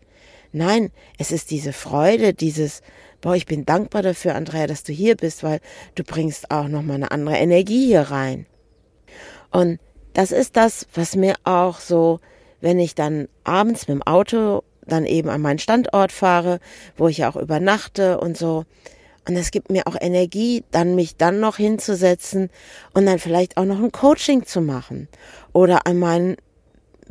Nein, 0.52 0.90
es 1.16 1.32
ist 1.32 1.50
diese 1.50 1.72
Freude, 1.72 2.34
dieses, 2.34 2.82
boah, 3.22 3.34
ich 3.34 3.46
bin 3.46 3.64
dankbar 3.64 4.02
dafür, 4.02 4.34
Andrea, 4.34 4.66
dass 4.66 4.82
du 4.82 4.92
hier 4.92 5.16
bist, 5.16 5.42
weil 5.42 5.60
du 5.94 6.04
bringst 6.04 6.50
auch 6.50 6.68
nochmal 6.68 6.96
eine 6.96 7.10
andere 7.10 7.36
Energie 7.36 7.86
hier 7.86 8.02
rein. 8.02 8.46
Und 9.50 9.80
das 10.12 10.32
ist 10.32 10.56
das, 10.56 10.86
was 10.94 11.16
mir 11.16 11.34
auch 11.44 11.80
so, 11.80 12.20
wenn 12.60 12.78
ich 12.78 12.94
dann 12.94 13.28
abends 13.44 13.88
mit 13.88 13.96
dem 13.96 14.02
Auto 14.02 14.62
dann 14.84 15.06
eben 15.06 15.30
an 15.30 15.40
meinen 15.40 15.58
Standort 15.58 16.12
fahre, 16.12 16.58
wo 16.96 17.08
ich 17.08 17.24
auch 17.24 17.36
übernachte 17.36 18.20
und 18.20 18.36
so. 18.36 18.64
Und 19.28 19.36
es 19.36 19.52
gibt 19.52 19.70
mir 19.70 19.86
auch 19.86 19.96
Energie, 20.00 20.64
dann 20.72 20.96
mich 20.96 21.16
dann 21.16 21.38
noch 21.38 21.56
hinzusetzen 21.56 22.50
und 22.92 23.06
dann 23.06 23.20
vielleicht 23.20 23.56
auch 23.56 23.64
noch 23.64 23.78
ein 23.78 23.92
Coaching 23.92 24.44
zu 24.44 24.60
machen 24.60 25.08
oder 25.52 25.86
an 25.86 25.98
meinen 25.98 26.36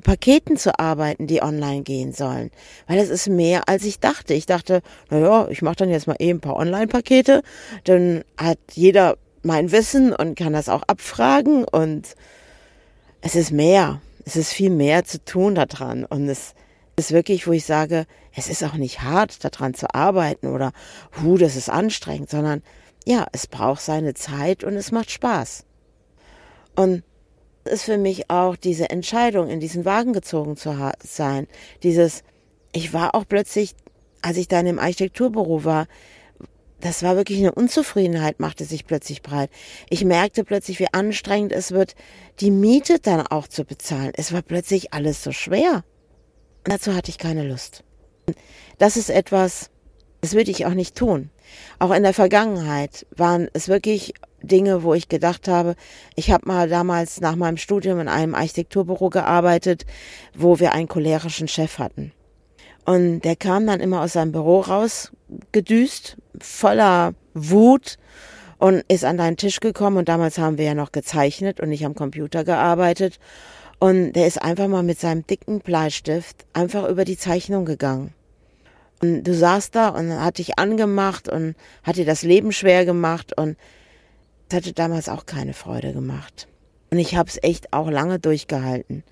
Paketen 0.01 0.57
zu 0.57 0.77
arbeiten, 0.79 1.27
die 1.27 1.41
online 1.41 1.83
gehen 1.83 2.13
sollen. 2.13 2.51
Weil 2.87 2.99
es 2.99 3.09
ist 3.09 3.27
mehr, 3.27 3.67
als 3.67 3.83
ich 3.83 3.99
dachte. 3.99 4.33
Ich 4.33 4.45
dachte, 4.45 4.81
naja, 5.09 5.47
ich 5.49 5.61
mache 5.61 5.77
dann 5.77 5.89
jetzt 5.89 6.07
mal 6.07 6.15
eben 6.19 6.37
ein 6.37 6.41
paar 6.41 6.57
Online-Pakete, 6.57 7.43
dann 7.83 8.23
hat 8.37 8.59
jeder 8.73 9.17
mein 9.43 9.71
Wissen 9.71 10.13
und 10.13 10.35
kann 10.35 10.53
das 10.53 10.69
auch 10.69 10.83
abfragen 10.83 11.63
und 11.63 12.15
es 13.21 13.35
ist 13.35 13.51
mehr. 13.51 14.01
Es 14.25 14.35
ist 14.35 14.53
viel 14.53 14.69
mehr 14.69 15.03
zu 15.03 15.23
tun 15.23 15.55
daran 15.55 16.05
und 16.05 16.29
es 16.29 16.53
ist 16.95 17.11
wirklich, 17.11 17.47
wo 17.47 17.51
ich 17.51 17.65
sage, 17.65 18.05
es 18.35 18.49
ist 18.49 18.63
auch 18.63 18.75
nicht 18.75 19.01
hart, 19.01 19.43
daran 19.43 19.73
zu 19.73 19.93
arbeiten 19.93 20.47
oder, 20.47 20.73
hu, 21.21 21.37
das 21.37 21.55
ist 21.55 21.69
anstrengend, 21.69 22.29
sondern 22.29 22.61
ja, 23.05 23.25
es 23.31 23.47
braucht 23.47 23.81
seine 23.81 24.13
Zeit 24.13 24.63
und 24.63 24.75
es 24.75 24.91
macht 24.91 25.09
Spaß. 25.09 25.65
Und 26.75 27.03
ist 27.65 27.83
für 27.83 27.97
mich 27.97 28.29
auch 28.29 28.55
diese 28.55 28.89
Entscheidung, 28.89 29.49
in 29.49 29.59
diesen 29.59 29.85
Wagen 29.85 30.13
gezogen 30.13 30.57
zu 30.57 30.91
sein. 31.03 31.47
Dieses, 31.83 32.23
ich 32.71 32.93
war 32.93 33.15
auch 33.15 33.25
plötzlich, 33.27 33.75
als 34.21 34.37
ich 34.37 34.47
dann 34.47 34.65
im 34.67 34.79
Architekturbüro 34.79 35.63
war, 35.63 35.87
das 36.81 37.03
war 37.03 37.15
wirklich 37.15 37.39
eine 37.39 37.53
Unzufriedenheit, 37.53 38.39
machte 38.39 38.65
sich 38.65 38.85
plötzlich 38.85 39.21
breit. 39.21 39.51
Ich 39.89 40.03
merkte 40.03 40.43
plötzlich, 40.43 40.79
wie 40.79 40.91
anstrengend 40.91 41.51
es 41.51 41.71
wird, 41.71 41.95
die 42.39 42.51
Miete 42.51 42.99
dann 42.99 43.25
auch 43.27 43.47
zu 43.47 43.63
bezahlen. 43.63 44.11
Es 44.15 44.33
war 44.33 44.41
plötzlich 44.41 44.91
alles 44.93 45.23
so 45.23 45.31
schwer. 45.31 45.83
Und 46.65 46.73
dazu 46.73 46.93
hatte 46.95 47.09
ich 47.09 47.19
keine 47.19 47.47
Lust. 47.47 47.83
Das 48.79 48.97
ist 48.97 49.09
etwas, 49.09 49.69
das 50.21 50.33
würde 50.33 50.51
ich 50.51 50.65
auch 50.65 50.73
nicht 50.73 50.95
tun. 50.95 51.29
Auch 51.79 51.91
in 51.91 52.03
der 52.03 52.13
Vergangenheit 52.13 53.05
waren 53.15 53.47
es 53.53 53.67
wirklich 53.67 54.13
Dinge, 54.41 54.83
wo 54.83 54.93
ich 54.93 55.09
gedacht 55.09 55.47
habe, 55.47 55.75
ich 56.15 56.31
habe 56.31 56.47
mal 56.47 56.69
damals 56.69 57.21
nach 57.21 57.35
meinem 57.35 57.57
Studium 57.57 57.99
in 57.99 58.07
einem 58.07 58.35
Architekturbüro 58.35 59.09
gearbeitet, 59.09 59.85
wo 60.35 60.59
wir 60.59 60.73
einen 60.73 60.87
cholerischen 60.87 61.47
Chef 61.47 61.79
hatten. 61.79 62.11
Und 62.85 63.21
der 63.21 63.35
kam 63.35 63.67
dann 63.67 63.79
immer 63.79 64.01
aus 64.01 64.13
seinem 64.13 64.31
Büro 64.31 64.61
rausgedüst, 64.61 66.17
voller 66.39 67.13
Wut 67.33 67.97
und 68.57 68.83
ist 68.87 69.05
an 69.05 69.17
deinen 69.17 69.37
Tisch 69.37 69.59
gekommen. 69.59 69.97
Und 69.97 70.09
damals 70.09 70.37
haben 70.37 70.57
wir 70.57 70.65
ja 70.65 70.73
noch 70.73 70.91
gezeichnet 70.91 71.59
und 71.59 71.69
nicht 71.69 71.85
am 71.85 71.95
Computer 71.95 72.43
gearbeitet. 72.43 73.19
Und 73.79 74.13
der 74.13 74.27
ist 74.27 74.41
einfach 74.41 74.67
mal 74.67 74.83
mit 74.83 74.99
seinem 74.99 75.25
dicken 75.25 75.59
Bleistift 75.59 76.45
einfach 76.53 76.87
über 76.87 77.05
die 77.05 77.17
Zeichnung 77.17 77.65
gegangen. 77.65 78.13
Und 79.01 79.23
du 79.23 79.33
saßt 79.33 79.73
da 79.73 79.89
und 79.89 80.13
hat 80.13 80.37
dich 80.37 80.59
angemacht 80.59 81.27
und 81.27 81.55
hat 81.83 81.95
dir 81.95 82.05
das 82.05 82.21
Leben 82.21 82.51
schwer 82.51 82.85
gemacht 82.85 83.35
und 83.35 83.57
hatte 84.53 84.73
damals 84.73 85.09
auch 85.09 85.25
keine 85.25 85.53
Freude 85.53 85.93
gemacht. 85.93 86.47
Und 86.91 86.99
ich 86.99 87.15
habe 87.15 87.29
es 87.29 87.39
echt 87.41 87.71
auch 87.71 87.89
lange 87.89 88.19
durchgehalten. 88.19 89.03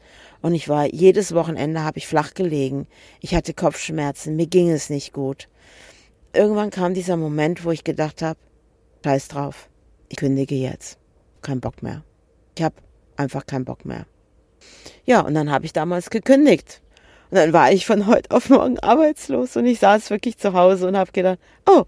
Und 0.41 0.53
ich 0.53 0.67
war, 0.67 0.86
jedes 0.93 1.34
Wochenende 1.34 1.84
habe 1.84 1.98
ich 1.98 2.08
flach 2.08 2.34
gelegen. 2.34 2.88
Ich 3.22 3.36
hatte 3.36 3.53
Kopfschmerzen, 3.53 4.36
mir 4.36 4.48
ging 4.48 4.69
es 4.69 4.89
nicht 4.89 5.13
gut. 5.13 5.48
Irgendwann 6.34 6.69
kam 6.69 6.93
dieser 6.93 7.17
Moment, 7.17 7.63
wo 7.65 7.72
ich 7.72 7.84
gedacht 7.84 8.22
habe, 8.22 8.39
scheiß 9.03 9.29
drauf, 9.29 9.69
ich 10.10 10.17
kündige 10.17 10.55
jetzt. 10.55 10.98
Kein 11.41 11.62
Bock 11.62 11.81
mehr. 11.81 12.03
Ich 12.58 12.63
habe 12.63 12.75
einfach 13.15 13.46
keinen 13.46 13.65
Bock 13.65 13.86
mehr. 13.86 14.05
Ja, 15.05 15.22
und 15.22 15.34
dann 15.34 15.50
habe 15.50 15.65
ich 15.65 15.74
damals 15.74 16.10
gekündigt. 16.10 16.81
Und 17.31 17.38
dann 17.38 17.53
war 17.53 17.72
ich 17.72 17.86
von 17.86 18.08
heute 18.08 18.31
auf 18.31 18.50
morgen 18.50 18.79
arbeitslos 18.79 19.55
und 19.55 19.65
ich 19.65 19.79
saß 19.79 20.10
wirklich 20.10 20.38
zu 20.38 20.53
Hause 20.53 20.88
und 20.88 20.98
habe 20.98 21.12
gedacht, 21.12 21.39
oh, 21.65 21.86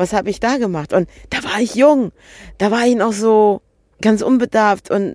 Was 0.00 0.14
habe 0.14 0.30
ich 0.30 0.40
da 0.40 0.56
gemacht? 0.56 0.94
Und 0.94 1.10
da 1.28 1.44
war 1.44 1.60
ich 1.60 1.74
jung. 1.74 2.10
Da 2.56 2.70
war 2.70 2.86
ich 2.86 2.96
noch 2.96 3.12
so 3.12 3.60
ganz 4.00 4.22
unbedarft 4.22 4.90
und 4.90 5.14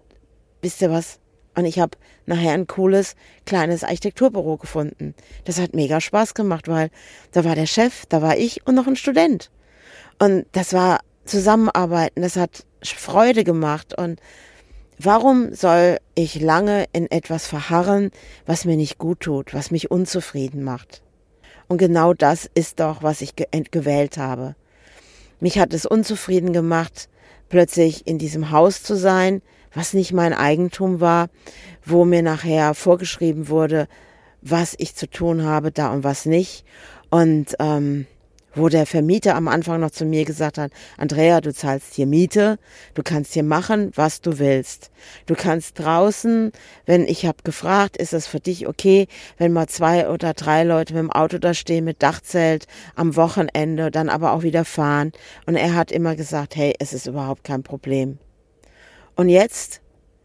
wisst 0.61 0.79
ihr 0.79 0.91
was? 0.91 1.17
Und 1.55 1.65
ich 1.65 1.79
habe 1.79 1.97
nachher 2.27 2.51
ein 2.51 2.67
cooles 2.67 3.15
kleines 3.47 3.83
Architekturbüro 3.83 4.57
gefunden. 4.57 5.15
Das 5.43 5.59
hat 5.59 5.73
mega 5.73 5.99
Spaß 5.99 6.35
gemacht, 6.35 6.67
weil 6.67 6.91
da 7.31 7.43
war 7.43 7.55
der 7.55 7.65
Chef, 7.65 8.05
da 8.09 8.21
war 8.21 8.37
ich 8.37 8.67
und 8.67 8.75
noch 8.75 8.85
ein 8.85 8.95
Student. 8.95 9.49
Und 10.19 10.45
das 10.51 10.71
war 10.71 10.99
Zusammenarbeiten, 11.25 12.21
das 12.21 12.35
hat 12.35 12.63
Freude 12.83 13.43
gemacht. 13.43 13.97
Und 13.97 14.19
warum 14.99 15.55
soll 15.55 15.97
ich 16.13 16.39
lange 16.39 16.85
in 16.93 17.09
etwas 17.09 17.47
verharren, 17.47 18.11
was 18.45 18.65
mir 18.65 18.77
nicht 18.77 18.99
gut 18.99 19.21
tut, 19.21 19.55
was 19.55 19.71
mich 19.71 19.89
unzufrieden 19.89 20.63
macht? 20.63 21.01
Und 21.67 21.79
genau 21.79 22.13
das 22.13 22.47
ist 22.53 22.79
doch, 22.79 23.01
was 23.01 23.21
ich 23.21 23.33
gewählt 23.35 24.19
habe. 24.19 24.55
Mich 25.39 25.59
hat 25.59 25.73
es 25.73 25.85
unzufrieden 25.85 26.53
gemacht, 26.53 27.09
plötzlich 27.49 28.07
in 28.07 28.17
diesem 28.17 28.51
Haus 28.51 28.83
zu 28.83 28.95
sein, 28.95 29.41
was 29.73 29.93
nicht 29.93 30.13
mein 30.13 30.33
Eigentum 30.33 31.01
war, 31.01 31.29
wo 31.85 32.05
mir 32.05 32.21
nachher 32.21 32.73
vorgeschrieben 32.73 33.49
wurde, 33.49 33.87
was 34.41 34.75
ich 34.77 34.95
zu 34.95 35.09
tun 35.09 35.43
habe 35.43 35.71
da 35.71 35.91
und 35.91 36.03
was 36.03 36.25
nicht. 36.25 36.65
Und 37.09 37.55
ähm, 37.59 38.07
wo 38.55 38.69
der 38.69 38.85
Vermieter 38.85 39.35
am 39.35 39.47
Anfang 39.47 39.79
noch 39.79 39.91
zu 39.91 40.05
mir 40.05 40.25
gesagt 40.25 40.57
hat, 40.57 40.71
Andrea, 40.97 41.41
du 41.41 41.53
zahlst 41.53 41.93
hier 41.93 42.07
Miete, 42.07 42.57
du 42.93 43.03
kannst 43.03 43.33
hier 43.33 43.43
machen, 43.43 43.91
was 43.95 44.21
du 44.21 44.39
willst. 44.39 44.89
Du 45.25 45.35
kannst 45.35 45.77
draußen, 45.79 46.51
wenn 46.85 47.05
ich 47.07 47.25
habe 47.25 47.37
gefragt, 47.43 47.97
ist 47.97 48.13
es 48.13 48.27
für 48.27 48.39
dich 48.39 48.67
okay, 48.67 49.07
wenn 49.37 49.53
mal 49.53 49.67
zwei 49.67 50.09
oder 50.09 50.33
drei 50.33 50.63
Leute 50.63 50.93
mit 50.93 51.03
dem 51.03 51.11
Auto 51.11 51.37
da 51.37 51.53
stehen 51.53 51.85
mit 51.85 52.01
Dachzelt 52.01 52.65
am 52.95 53.15
Wochenende, 53.15 53.91
dann 53.91 54.09
aber 54.09 54.33
auch 54.33 54.43
wieder 54.43 54.65
fahren. 54.65 55.11
Und 55.45 55.55
er 55.55 55.75
hat 55.75 55.91
immer 55.91 56.15
gesagt, 56.15 56.55
hey, 56.55 56.73
es 56.79 56.93
ist 56.93 57.07
überhaupt 57.07 57.43
kein 57.43 57.63
Problem. 57.63 58.17
Und 59.15 59.29
jetzt 59.29 59.81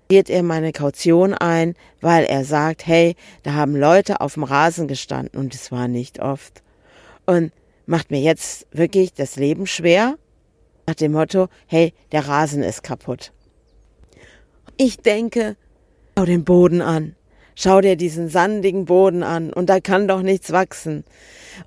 geht 0.09 0.29
er 0.29 0.43
meine 0.43 0.73
Kaution 0.73 1.35
ein, 1.35 1.75
weil 2.01 2.25
er 2.25 2.45
sagt, 2.45 2.87
hey, 2.87 3.15
da 3.45 3.53
haben 3.53 3.77
Leute 3.77 4.21
auf 4.21 4.35
dem 4.35 4.43
Rasen 4.43 4.89
gestanden 4.89 5.39
und 5.39 5.55
es 5.55 5.71
war 5.71 5.87
nicht 5.87 6.19
oft. 6.19 6.63
Und 7.27 7.53
macht 7.91 8.13
mir 8.13 8.21
jetzt 8.21 8.69
wirklich 8.71 9.13
das 9.13 9.35
Leben 9.35 9.67
schwer, 9.67 10.17
nach 10.87 10.95
dem 10.95 11.11
Motto, 11.13 11.49
hey, 11.67 11.93
der 12.13 12.29
Rasen 12.29 12.63
ist 12.63 12.85
kaputt. 12.85 13.33
Ich 14.77 14.99
denke, 14.99 15.57
schau 16.17 16.25
den 16.25 16.45
Boden 16.45 16.83
an. 16.83 17.17
Schau 17.57 17.81
dir 17.81 17.97
diesen 17.97 18.29
sandigen 18.29 18.85
Boden 18.85 19.25
an 19.25 19.53
und 19.53 19.67
da 19.69 19.81
kann 19.81 20.07
doch 20.07 20.23
nichts 20.23 20.53
wachsen. 20.53 21.05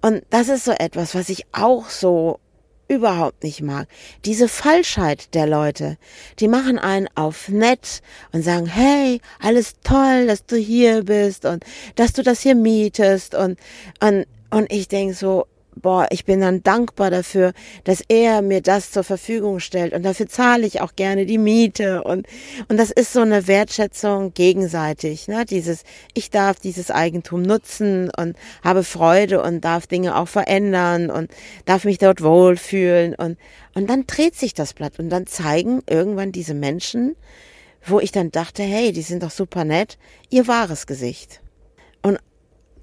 Und 0.02 0.24
das 0.30 0.48
ist 0.48 0.64
so 0.64 0.72
etwas, 0.72 1.14
was 1.14 1.28
ich 1.28 1.46
auch 1.52 1.90
so 1.90 2.40
überhaupt 2.88 3.44
nicht 3.44 3.62
mag. 3.62 3.88
Diese 4.24 4.48
Falschheit 4.48 5.34
der 5.36 5.46
Leute, 5.46 5.98
die 6.40 6.48
machen 6.48 6.80
einen 6.80 7.10
auf 7.16 7.50
nett 7.50 8.02
und 8.32 8.44
sagen, 8.44 8.66
hey, 8.66 9.20
alles 9.42 9.76
toll, 9.84 10.28
dass 10.28 10.46
du 10.46 10.56
hier 10.56 11.04
bist 11.04 11.44
und 11.46 11.66
dass 11.96 12.14
du 12.14 12.24
das 12.24 12.40
hier 12.40 12.56
mietest 12.56 13.36
und, 13.36 13.60
und, 14.00 14.26
und 14.52 14.72
ich 14.72 14.88
denke 14.88 15.14
so, 15.16 15.48
boah, 15.82 16.08
ich 16.10 16.26
bin 16.26 16.42
dann 16.42 16.64
dankbar 16.64 17.12
dafür, 17.12 17.54
dass 17.84 18.04
er 18.08 18.42
mir 18.42 18.62
das 18.62 18.92
zur 18.92 19.04
Verfügung 19.04 19.60
stellt 19.60 19.94
und 19.94 20.04
dafür 20.04 20.28
zahle 20.28 20.66
ich 20.66 20.82
auch 20.82 20.96
gerne 20.96 21.26
die 21.26 21.38
Miete 21.38 22.04
und 22.04 22.28
und 22.70 22.78
das 22.78 22.92
ist 22.92 23.14
so 23.14 23.22
eine 23.22 23.48
Wertschätzung 23.48 24.34
gegenseitig, 24.34 25.28
ne? 25.28 25.46
Dieses 25.46 25.84
ich 26.14 26.30
darf 26.30 26.60
dieses 26.60 26.92
Eigentum 26.92 27.42
nutzen 27.42 28.10
und 28.18 28.36
habe 28.64 28.84
Freude 28.84 29.42
und 29.42 29.62
darf 29.62 29.88
Dinge 29.88 30.16
auch 30.18 30.28
verändern 30.28 31.10
und 31.10 31.32
darf 31.66 31.86
mich 31.86 31.98
dort 31.98 32.22
wohlfühlen 32.22 33.16
und 33.16 33.38
und 33.76 33.90
dann 33.90 34.06
dreht 34.08 34.36
sich 34.36 34.54
das 34.54 34.74
Blatt 34.74 35.00
und 35.00 35.10
dann 35.10 35.28
zeigen 35.28 35.82
irgendwann 35.90 36.32
diese 36.32 36.54
Menschen, 36.54 37.16
wo 37.86 38.00
ich 38.00 38.12
dann 38.12 38.32
dachte, 38.32 38.64
hey, 38.64 38.92
die 38.92 39.02
sind 39.02 39.24
doch 39.24 39.32
super 39.32 39.66
nett, 39.66 39.98
ihr 40.30 40.48
wahres 40.48 40.88
Gesicht. 40.88 41.43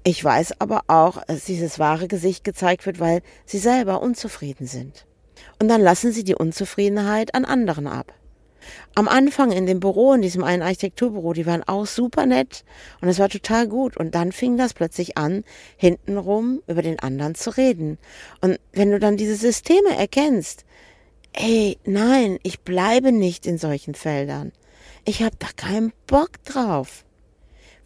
Ich 0.03 0.23
weiß 0.23 0.59
aber 0.59 0.81
auch, 0.87 1.23
dass 1.25 1.45
dieses 1.45 1.77
wahre 1.77 2.07
Gesicht 2.07 2.43
gezeigt 2.43 2.85
wird, 2.85 2.99
weil 2.99 3.21
sie 3.45 3.59
selber 3.59 4.01
unzufrieden 4.01 4.65
sind. 4.65 5.05
Und 5.59 5.67
dann 5.67 5.81
lassen 5.81 6.11
sie 6.11 6.23
die 6.23 6.35
Unzufriedenheit 6.35 7.35
an 7.35 7.45
anderen 7.45 7.85
ab. 7.85 8.13
Am 8.95 9.07
Anfang 9.07 9.51
in 9.51 9.65
dem 9.65 9.79
Büro, 9.79 10.13
in 10.13 10.21
diesem 10.21 10.43
einen 10.43 10.63
Architekturbüro, 10.63 11.33
die 11.33 11.45
waren 11.45 11.63
auch 11.63 11.85
super 11.85 12.25
nett 12.25 12.63
und 13.01 13.09
es 13.09 13.19
war 13.19 13.29
total 13.29 13.67
gut. 13.67 13.95
Und 13.97 14.15
dann 14.15 14.31
fing 14.31 14.57
das 14.57 14.73
plötzlich 14.73 15.17
an, 15.17 15.43
hintenrum 15.77 16.61
über 16.67 16.81
den 16.81 16.99
anderen 16.99 17.35
zu 17.35 17.55
reden. 17.55 17.97
Und 18.41 18.59
wenn 18.73 18.91
du 18.91 18.99
dann 18.99 19.17
diese 19.17 19.35
Systeme 19.35 19.95
erkennst, 19.95 20.65
ey, 21.33 21.77
nein, 21.85 22.39
ich 22.43 22.61
bleibe 22.61 23.11
nicht 23.11 23.45
in 23.45 23.57
solchen 23.57 23.95
Feldern. 23.95 24.51
Ich 25.05 25.23
habe 25.23 25.35
da 25.37 25.47
keinen 25.55 25.93
Bock 26.07 26.43
drauf. 26.43 27.05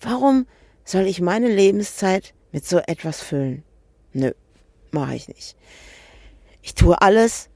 Warum 0.01 0.45
soll 0.86 1.08
ich 1.08 1.19
meine 1.19 1.50
Lebenszeit 1.50 2.34
mit 2.52 2.65
so 2.65 2.78
etwas 2.78 3.19
füllen? 3.19 3.63
Nö, 4.13 4.32
mache 4.91 5.15
ich 5.15 5.28
nicht. 5.28 5.58
Ich 6.62 6.76
tue 6.76 7.02
alles 7.02 7.50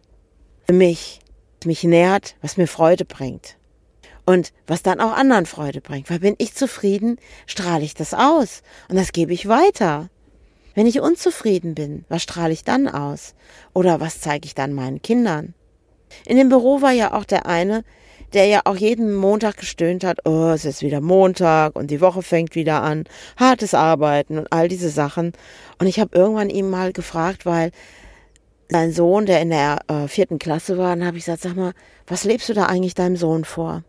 für 0.66 0.74
mich, 0.74 1.20
was 1.62 1.68
mich 1.68 1.84
nährt, 1.84 2.36
was 2.42 2.58
mir 2.58 2.68
Freude 2.68 3.06
bringt. 3.06 3.56
Und 4.26 4.52
was 4.68 4.84
dann 4.84 5.00
auch 5.00 5.14
anderen 5.14 5.46
Freude 5.46 5.82
bringt. 5.82 6.10
Weil 6.10 6.20
bin 6.20 6.36
ich 6.38 6.54
zufrieden, 6.54 7.18
strahle 7.48 7.84
ich 7.84 7.96
das 7.96 8.14
aus. 8.14 8.62
Und 8.88 8.98
das 8.98 9.12
gebe 9.12 9.34
ich 9.34 9.48
weiter. 9.48 10.10
Wenn 10.76 10.86
ich 10.86 11.02
unzufrieden 11.02 11.74
bin, 11.74 12.06
was 12.10 12.22
strahle 12.22 12.54
ich 12.54 12.64
dann 12.64 12.88
aus? 12.88 13.34
Oder 13.74 14.00
was 14.00 14.22
zeige 14.22 14.46
ich 14.46 14.54
dann 14.54 14.74
meinen 14.74 15.02
Kindern? 15.02 15.54
In 16.26 16.38
dem 16.38 16.50
Büro 16.50 16.82
war 16.82 16.92
ja 16.92 17.14
auch 17.14 17.26
der 17.26 17.48
eine, 17.48 17.84
der 18.34 18.46
ja 18.46 18.62
auch 18.66 18.76
jeden 18.76 19.14
Montag 19.14 19.58
gestöhnt 19.58 20.04
hat, 20.04 20.20
oh, 20.26 20.50
es 20.50 20.66
ist 20.66 20.82
wieder 20.82 21.02
Montag 21.02 21.76
und 21.76 21.92
die 21.92 22.02
Woche 22.02 22.22
fängt 22.22 22.56
wieder 22.56 22.82
an, 22.84 23.06
hartes 23.38 23.74
Arbeiten 23.74 24.38
und 24.38 24.52
all 24.52 24.68
diese 24.68 24.90
Sachen. 24.90 25.34
Und 25.80 25.88
ich 25.88 26.00
habe 26.00 26.18
irgendwann 26.18 26.50
ihm 26.50 26.70
mal 26.70 26.94
gefragt, 26.94 27.46
weil 27.46 27.72
sein 28.70 28.92
Sohn, 28.92 29.26
der 29.26 29.42
in 29.42 29.50
der 29.50 29.80
äh, 29.88 30.08
vierten 30.08 30.38
Klasse 30.38 30.78
war, 30.78 30.96
dann 30.96 31.06
habe 31.06 31.18
ich 31.18 31.26
gesagt, 31.26 31.42
sag 31.42 31.56
mal, 31.56 31.74
was 32.08 32.24
lebst 32.24 32.50
du 32.50 32.54
da 32.54 32.68
eigentlich 32.68 32.94
deinem 32.94 33.16
Sohn 33.16 33.46
vor? 33.46 33.84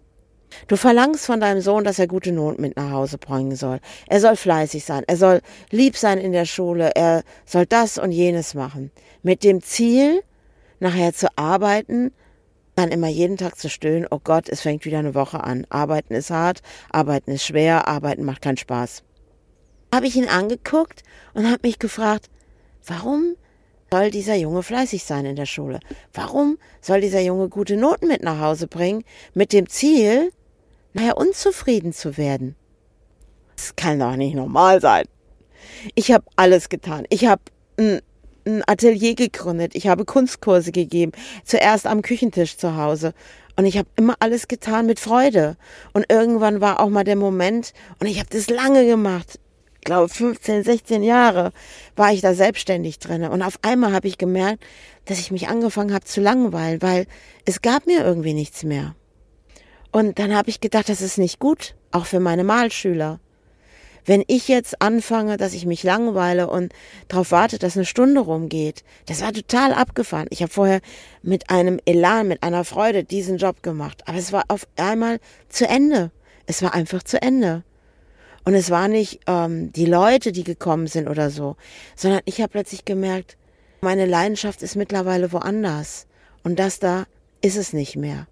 Du 0.66 0.76
verlangst 0.76 1.26
von 1.26 1.40
deinem 1.40 1.61
Sohn, 1.61 1.85
dass 1.85 1.98
er 1.98 2.09
gute 2.09 2.33
Noten 2.33 2.62
mit 2.62 2.76
nach 2.76 2.90
Hause 2.90 3.18
bringen 3.18 3.55
soll. 3.55 3.79
Er 4.09 4.20
soll 4.20 4.37
fleißig 4.37 4.85
sein, 4.85 5.05
er 5.07 5.16
soll 5.16 5.42
lieb 5.70 5.96
sein 5.96 6.18
in 6.18 6.33
der 6.33 6.44
Schule, 6.44 6.90
er 6.96 7.22
soll 7.44 7.66
das 7.66 7.98
und 7.98 8.11
jenes 8.11 8.55
machen. 8.55 8.90
Mit 9.22 9.44
dem 9.44 9.62
Ziel, 9.62 10.22
nachher 10.81 11.12
zu 11.12 11.29
arbeiten 11.37 12.12
dann 12.74 12.90
immer 12.90 13.09
jeden 13.09 13.37
Tag 13.37 13.59
zu 13.59 13.68
stöhnen, 13.68 14.06
oh 14.11 14.20
Gott, 14.22 14.48
es 14.48 14.61
fängt 14.61 14.85
wieder 14.85 14.98
eine 14.98 15.14
Woche 15.14 15.42
an. 15.42 15.66
Arbeiten 15.70 16.14
ist 16.14 16.30
hart, 16.30 16.62
arbeiten 16.90 17.33
ist 17.33 17.44
schwer, 17.44 17.88
arbeiten 17.88 18.24
macht 18.24 18.42
keinen 18.42 18.56
Spaß. 18.56 19.02
Habe 19.92 20.06
ich 20.06 20.16
ihn 20.16 20.28
angeguckt 20.28 21.02
und 21.35 21.46
habe 21.50 21.66
mich 21.66 21.78
gefragt, 21.78 22.30
warum 22.87 23.35
soll 23.92 24.11
dieser 24.11 24.37
Junge 24.37 24.62
fleißig 24.62 25.04
sein 25.04 25.26
in 25.26 25.37
der 25.37 25.46
Schule? 25.46 25.80
Warum 26.14 26.59
soll 26.80 27.00
dieser 27.00 27.20
Junge 27.20 27.48
gute 27.48 27.76
Noten 27.76 28.06
mit 28.06 28.22
nach 28.22 28.40
Hause 28.40 28.68
bringen, 28.68 29.04
mit 29.35 29.52
dem 29.52 29.68
Ziel, 29.68 30.30
nachher 30.92 31.16
unzufrieden 31.16 31.92
zu 31.92 32.16
werden? 32.16 32.54
Das 33.56 33.74
kann 33.76 33.98
doch 33.98 34.16
nicht 34.16 34.35
normal 34.35 34.80
sein. 34.80 35.04
Ich 35.94 36.12
habe 36.12 36.24
alles 36.37 36.68
getan. 36.68 37.04
Ich 37.11 37.26
habe 37.26 37.42
ein 38.46 38.62
Atelier 38.66 39.14
gegründet, 39.14 39.74
ich 39.74 39.88
habe 39.88 40.05
Kunstkurse 40.05 40.72
gegeben, 40.72 41.12
zuerst 41.44 41.87
am 41.87 42.03
Küchentisch 42.03 42.57
zu 42.57 42.76
Hause. 42.76 43.12
Und 43.57 43.66
ich 43.66 43.76
habe 43.76 43.88
immer 43.96 44.14
alles 44.20 44.48
getan 44.48 44.87
mit 44.87 45.00
Freude. 45.00 45.57
Und 45.92 46.07
irgendwann 46.11 46.61
war 46.61 46.81
auch 46.81 46.88
mal 46.88 47.05
der 47.05 47.16
Moment, 47.16 47.72
und 47.98 48.07
ich 48.07 48.18
habe 48.18 48.29
das 48.31 48.48
lange 48.48 48.87
gemacht, 48.87 49.38
ich 49.81 49.85
glaube 49.85 50.09
15, 50.09 50.62
16 50.62 51.03
Jahre 51.03 51.53
war 51.96 52.12
ich 52.12 52.20
da 52.20 52.35
selbstständig 52.35 52.98
drin. 52.98 53.24
Und 53.24 53.42
auf 53.42 53.59
einmal 53.62 53.92
habe 53.92 54.09
ich 54.09 54.18
gemerkt, 54.18 54.62
dass 55.07 55.18
ich 55.18 55.31
mich 55.31 55.48
angefangen 55.48 55.94
habe 55.94 56.05
zu 56.05 56.20
langweilen, 56.20 56.83
weil 56.83 57.07
es 57.46 57.62
gab 57.62 57.87
mir 57.87 58.05
irgendwie 58.05 58.35
nichts 58.35 58.62
mehr. 58.62 58.94
Und 59.90 60.18
dann 60.18 60.35
habe 60.35 60.50
ich 60.50 60.61
gedacht, 60.61 60.88
das 60.88 61.00
ist 61.00 61.18
nicht 61.18 61.38
gut, 61.38 61.74
auch 61.90 62.07
für 62.07 62.20
meine 62.20 62.44
Malschüler. 62.44 63.20
Wenn 64.04 64.24
ich 64.26 64.48
jetzt 64.48 64.80
anfange, 64.82 65.36
dass 65.36 65.54
ich 65.54 65.66
mich 65.66 65.82
langweile 65.82 66.48
und 66.48 66.72
darauf 67.08 67.30
warte, 67.30 67.58
dass 67.58 67.76
eine 67.76 67.86
Stunde 67.86 68.20
rumgeht, 68.20 68.84
das 69.06 69.20
war 69.20 69.32
total 69.32 69.72
abgefahren. 69.72 70.28
Ich 70.30 70.42
habe 70.42 70.52
vorher 70.52 70.80
mit 71.22 71.50
einem 71.50 71.80
Elan, 71.84 72.28
mit 72.28 72.42
einer 72.42 72.64
Freude 72.64 73.04
diesen 73.04 73.36
Job 73.36 73.62
gemacht, 73.62 74.02
aber 74.06 74.18
es 74.18 74.32
war 74.32 74.44
auf 74.48 74.66
einmal 74.76 75.20
zu 75.48 75.66
Ende. 75.68 76.10
Es 76.46 76.62
war 76.62 76.74
einfach 76.74 77.02
zu 77.02 77.20
Ende. 77.20 77.62
Und 78.44 78.54
es 78.54 78.70
war 78.70 78.88
nicht 78.88 79.20
ähm, 79.26 79.72
die 79.72 79.86
Leute, 79.86 80.32
die 80.32 80.44
gekommen 80.44 80.86
sind 80.86 81.08
oder 81.08 81.30
so, 81.30 81.56
sondern 81.94 82.20
ich 82.24 82.40
habe 82.40 82.50
plötzlich 82.50 82.84
gemerkt, 82.84 83.36
meine 83.82 84.06
Leidenschaft 84.06 84.62
ist 84.62 84.76
mittlerweile 84.76 85.32
woanders. 85.32 86.06
Und 86.42 86.58
das 86.58 86.78
da 86.78 87.06
ist 87.42 87.56
es 87.56 87.72
nicht 87.72 87.96
mehr. 87.96 88.26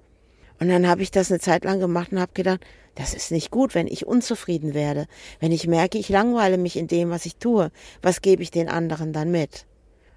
Und 0.60 0.68
dann 0.68 0.88
habe 0.88 1.02
ich 1.02 1.10
das 1.10 1.30
eine 1.30 1.40
Zeit 1.40 1.64
lang 1.64 1.78
gemacht 1.78 2.12
und 2.12 2.20
habe 2.20 2.32
gedacht, 2.34 2.60
das 2.98 3.14
ist 3.14 3.30
nicht 3.30 3.52
gut, 3.52 3.76
wenn 3.76 3.86
ich 3.86 4.06
unzufrieden 4.06 4.74
werde, 4.74 5.06
wenn 5.38 5.52
ich 5.52 5.68
merke, 5.68 5.98
ich 5.98 6.08
langweile 6.08 6.58
mich 6.58 6.76
in 6.76 6.88
dem, 6.88 7.10
was 7.10 7.26
ich 7.26 7.36
tue. 7.36 7.70
Was 8.02 8.22
gebe 8.22 8.42
ich 8.42 8.50
den 8.50 8.68
anderen 8.68 9.12
dann 9.12 9.30
mit? 9.30 9.66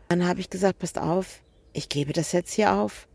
Dann 0.10 0.28
habe 0.28 0.40
ich 0.40 0.50
gesagt, 0.50 0.80
passt 0.80 0.98
auf, 0.98 1.42
ich 1.74 1.90
gebe 1.90 2.12
das 2.12 2.32
jetzt 2.32 2.52
hier 2.54 2.74
auf. 2.74 3.08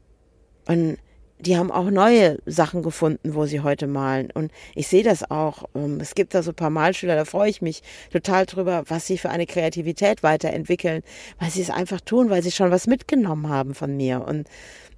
Und 0.69 0.99
die 1.41 1.57
haben 1.57 1.73
auch 1.73 1.91
neue 1.91 2.39
Sachen 2.47 2.85
gefunden, 2.85 3.35
wo 3.35 3.47
sie 3.47 3.61
heute 3.61 3.89
malen. 3.89 4.31
Und 4.31 4.53
ich 4.77 4.87
sehe 4.87 5.03
das 5.03 5.29
auch. 5.33 5.65
Ähm, 5.75 5.99
es 6.01 6.15
gibt 6.15 6.33
da 6.33 6.45
so 6.45 6.53
ein 6.53 6.57
paar 6.57 6.71
Malschüler, 6.71 7.17
da 7.17 7.25
freue 7.25 7.51
ich 7.51 7.61
mich 7.61 7.83
total 8.13 8.47
drüber, 8.47 8.85
was 8.87 9.09
sie 9.09 9.19
für 9.19 9.31
eine 9.31 9.47
Kreativität 9.47 10.23
weiterentwickeln, 10.23 11.03
weil 11.41 11.51
sie 11.51 11.61
es 11.61 11.71
einfach 11.71 12.01
tun, 12.01 12.31
weil 12.31 12.45
sie 12.45 12.53
schon 12.53 12.71
was 12.71 12.87
mitgenommen 12.87 13.49
haben 13.49 13.75
von 13.75 13.97
mir. 13.97 14.25
Und, 14.25 14.47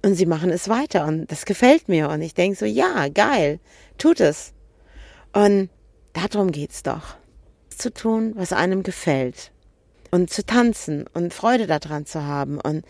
und 0.05 0.13
sie 0.13 0.27
machen 0.27 0.51
es 0.51 0.69
weiter. 0.69 1.07
Und 1.07 1.31
das 1.31 1.45
gefällt 1.45 1.89
mir. 1.89 2.09
Und 2.09 2.21
ich 2.21 2.35
denke 2.35 2.55
so, 2.55 2.65
ja, 2.65 3.07
geil, 3.09 3.59
tut 3.97 4.19
es. 4.19 4.53
Und 5.33 5.69
darum 6.13 6.51
geht's 6.51 6.83
doch. 6.83 7.15
Zu 7.69 7.93
tun, 7.93 8.33
was 8.35 8.53
einem 8.53 8.83
gefällt. 8.83 9.51
Und 10.11 10.29
zu 10.31 10.45
tanzen 10.45 11.05
und 11.13 11.33
Freude 11.33 11.67
daran 11.67 12.05
zu 12.05 12.23
haben. 12.23 12.59
Und 12.59 12.83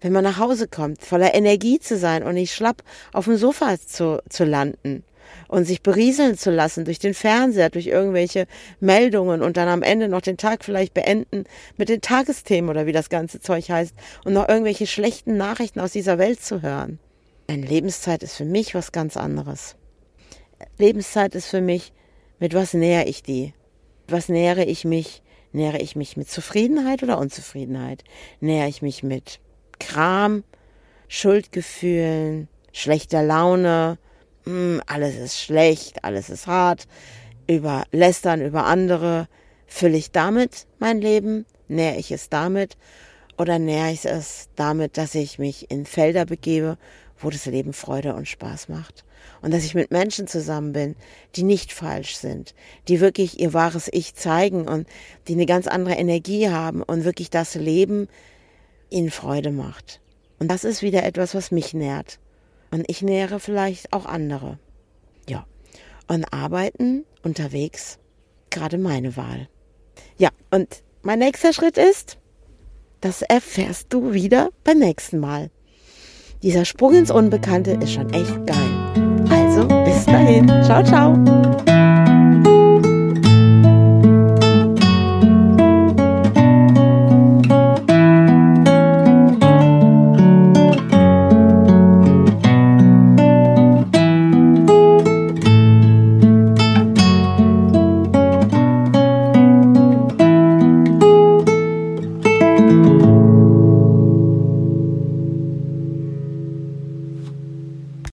wenn 0.00 0.12
man 0.12 0.24
nach 0.24 0.38
Hause 0.38 0.68
kommt, 0.68 1.02
voller 1.02 1.34
Energie 1.34 1.78
zu 1.78 1.96
sein 1.96 2.22
und 2.22 2.34
nicht 2.34 2.52
schlapp 2.52 2.82
auf 3.12 3.24
dem 3.24 3.36
Sofa 3.36 3.78
zu, 3.78 4.22
zu 4.28 4.44
landen 4.44 5.04
und 5.48 5.64
sich 5.64 5.82
berieseln 5.82 6.36
zu 6.36 6.50
lassen 6.50 6.84
durch 6.84 6.98
den 6.98 7.14
Fernseher, 7.14 7.70
durch 7.70 7.86
irgendwelche 7.86 8.46
Meldungen 8.80 9.42
und 9.42 9.56
dann 9.56 9.68
am 9.68 9.82
Ende 9.82 10.08
noch 10.08 10.20
den 10.20 10.36
Tag 10.36 10.64
vielleicht 10.64 10.94
beenden 10.94 11.44
mit 11.76 11.88
den 11.88 12.00
Tagesthemen 12.00 12.68
oder 12.70 12.86
wie 12.86 12.92
das 12.92 13.08
ganze 13.08 13.40
Zeug 13.40 13.70
heißt 13.70 13.94
und 14.24 14.34
noch 14.34 14.48
irgendwelche 14.48 14.86
schlechten 14.86 15.36
Nachrichten 15.36 15.80
aus 15.80 15.92
dieser 15.92 16.18
Welt 16.18 16.42
zu 16.42 16.60
hören. 16.60 16.98
Eine 17.46 17.64
Lebenszeit 17.64 18.22
ist 18.22 18.36
für 18.36 18.44
mich 18.44 18.74
was 18.74 18.92
ganz 18.92 19.16
anderes. 19.16 19.76
Lebenszeit 20.78 21.34
ist 21.34 21.46
für 21.46 21.60
mich, 21.60 21.92
mit 22.38 22.54
was 22.54 22.74
nähere 22.74 23.04
ich 23.06 23.22
die? 23.22 23.54
Was 24.08 24.28
nähere 24.28 24.64
ich 24.64 24.84
mich? 24.84 25.22
Nähere 25.52 25.78
ich 25.78 25.94
mich 25.94 26.16
mit 26.16 26.28
Zufriedenheit 26.28 27.02
oder 27.02 27.18
Unzufriedenheit? 27.18 28.02
Nähere 28.40 28.68
ich 28.68 28.82
mich 28.82 29.02
mit 29.02 29.38
Kram, 29.78 30.42
Schuldgefühlen, 31.06 32.48
schlechter 32.72 33.22
Laune, 33.22 33.98
mh, 34.44 34.52
hm, 34.52 34.82
alles 34.86 35.16
ist 35.16 35.40
schlecht, 35.40 36.02
alles 36.04 36.28
ist 36.28 36.48
hart, 36.48 36.88
über 37.46 37.84
Lästern 37.92 38.42
über 38.42 38.64
andere. 38.64 39.28
Fülle 39.66 39.96
ich 39.96 40.10
damit 40.10 40.66
mein 40.78 41.00
Leben? 41.00 41.46
Nähre 41.68 41.96
ich 41.96 42.10
es 42.10 42.28
damit? 42.28 42.76
Oder 43.38 43.58
nähre 43.58 43.90
ich 43.90 44.04
es 44.04 44.48
damit, 44.54 44.96
dass 44.96 45.14
ich 45.14 45.38
mich 45.38 45.70
in 45.70 45.86
Felder 45.86 46.24
begebe, 46.24 46.78
wo 47.24 47.30
das 47.30 47.46
Leben 47.46 47.72
Freude 47.72 48.14
und 48.14 48.28
Spaß 48.28 48.68
macht? 48.68 49.04
Und 49.40 49.52
dass 49.52 49.64
ich 49.64 49.74
mit 49.74 49.90
Menschen 49.90 50.26
zusammen 50.26 50.72
bin, 50.72 50.96
die 51.34 51.42
nicht 51.42 51.72
falsch 51.72 52.16
sind, 52.16 52.54
die 52.88 53.00
wirklich 53.00 53.40
ihr 53.40 53.52
wahres 53.52 53.88
Ich 53.92 54.14
zeigen 54.14 54.68
und 54.68 54.86
die 55.28 55.32
eine 55.32 55.46
ganz 55.46 55.66
andere 55.66 55.94
Energie 55.94 56.48
haben 56.50 56.82
und 56.82 57.04
wirklich 57.04 57.30
das 57.30 57.54
Leben 57.54 58.08
ihnen 58.90 59.10
Freude 59.10 59.50
macht. 59.50 60.00
Und 60.38 60.50
das 60.50 60.64
ist 60.64 60.82
wieder 60.82 61.04
etwas, 61.04 61.34
was 61.34 61.50
mich 61.50 61.74
nährt. 61.74 62.18
Und 62.70 62.84
ich 62.88 63.02
nähere 63.02 63.40
vielleicht 63.40 63.92
auch 63.92 64.06
andere. 64.06 64.58
Ja. 65.28 65.46
Und 66.06 66.32
arbeiten 66.32 67.04
unterwegs, 67.22 67.98
gerade 68.50 68.78
meine 68.78 69.16
Wahl. 69.16 69.48
Ja, 70.18 70.30
und 70.50 70.82
mein 71.02 71.18
nächster 71.18 71.52
Schritt 71.52 71.78
ist, 71.78 72.18
das 73.00 73.22
erfährst 73.22 73.92
du 73.92 74.12
wieder 74.12 74.50
beim 74.64 74.78
nächsten 74.78 75.18
Mal. 75.18 75.50
Dieser 76.44 76.66
Sprung 76.66 76.92
ins 76.92 77.10
Unbekannte 77.10 77.70
ist 77.70 77.94
schon 77.94 78.12
echt 78.12 78.46
geil. 78.46 79.24
Also, 79.30 79.66
bis 79.66 80.04
dahin. 80.04 80.46
Ciao, 80.62 80.84
ciao. 80.84 81.73